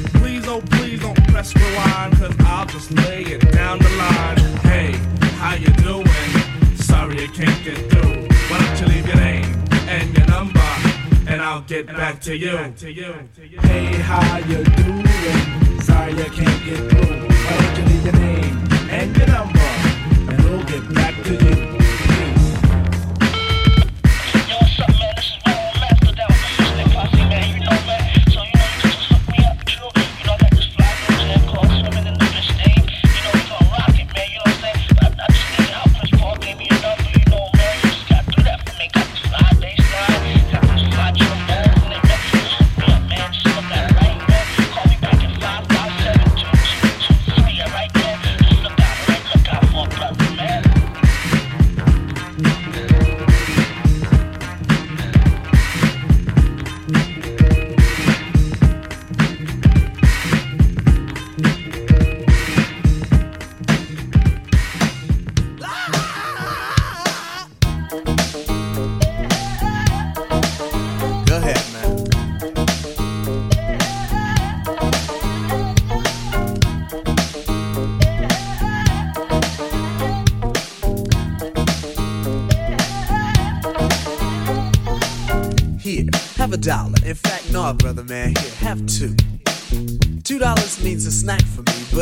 [0.43, 4.37] Please, oh please don't press rewind, cause I'll just lay it down the line.
[4.63, 4.91] Hey,
[5.37, 6.05] how you doing?
[6.75, 8.27] Sorry I can't get through.
[8.49, 9.45] Why don't you leave your name
[9.87, 10.59] and your number?
[11.27, 12.57] And I'll get back to you.
[12.57, 15.79] Hey, how you doing?
[15.79, 17.27] Sorry I can't get through.
[17.29, 19.69] Why don't you leave your name and your number?
[20.29, 21.62] And we'll get back to you.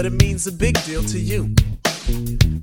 [0.02, 1.44] But it means a big deal to you.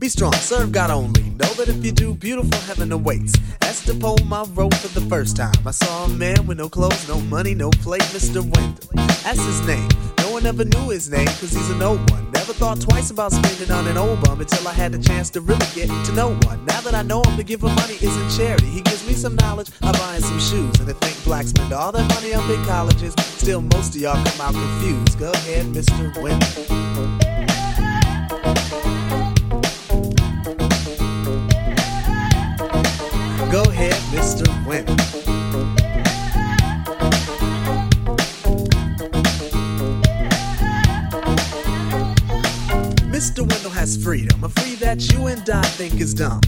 [0.00, 1.22] Be strong, serve God only.
[1.22, 3.32] Know that if you do, beautiful heaven awaits.
[3.60, 6.68] As to pull my rope for the first time, I saw a man with no
[6.68, 8.42] clothes, no money, no plate, Mr.
[8.42, 8.90] Wendell.
[9.22, 9.88] That's his name.
[10.18, 12.27] No one ever knew his name, cause he's an old one.
[12.48, 15.42] Never thought twice about spending on an old bum until I had the chance to
[15.42, 16.64] really get to know one.
[16.64, 18.64] Now that I know him, to give money isn't charity.
[18.64, 20.80] He gives me some knowledge, I buy him some shoes.
[20.80, 23.12] And I think blacks spend all their money on big colleges.
[23.18, 25.18] Still, most of y'all come out confused.
[25.18, 26.22] Go ahead, Mr.
[26.22, 27.47] Wendell.
[46.00, 46.47] Is dumb.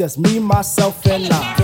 [0.00, 1.59] Just me, myself, and I.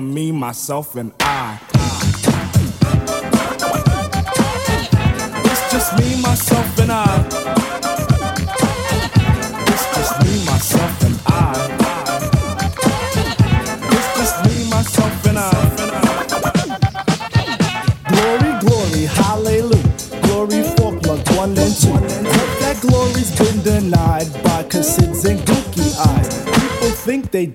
[0.00, 1.77] me, myself, and I.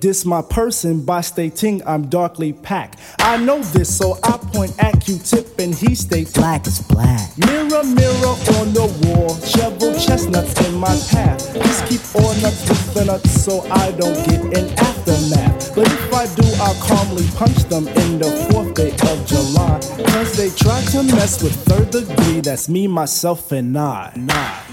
[0.03, 2.99] diss my person by stating I'm darkly packed.
[3.19, 7.37] I know this, so I point at Q-tip and he states black is black.
[7.37, 11.53] Mirror, mirror on the wall, shovel chestnuts in my path.
[11.53, 15.73] Just keep all nuts with the nuts so I don't get an aftermath.
[15.73, 19.79] But if I do, I'll calmly punch them in the fourth day of July.
[20.11, 24.11] Cause they try to mess with third degree, that's me, myself, and I.
[24.17, 24.72] Nah.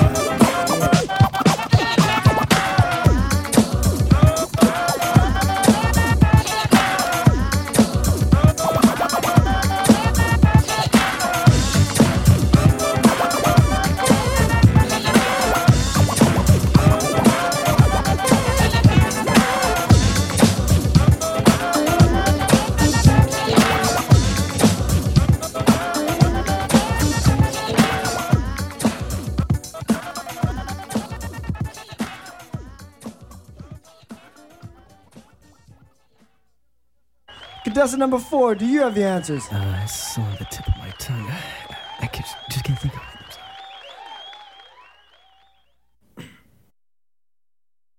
[37.81, 39.47] Contestant number four, do you have the answers?
[39.51, 39.87] Uh,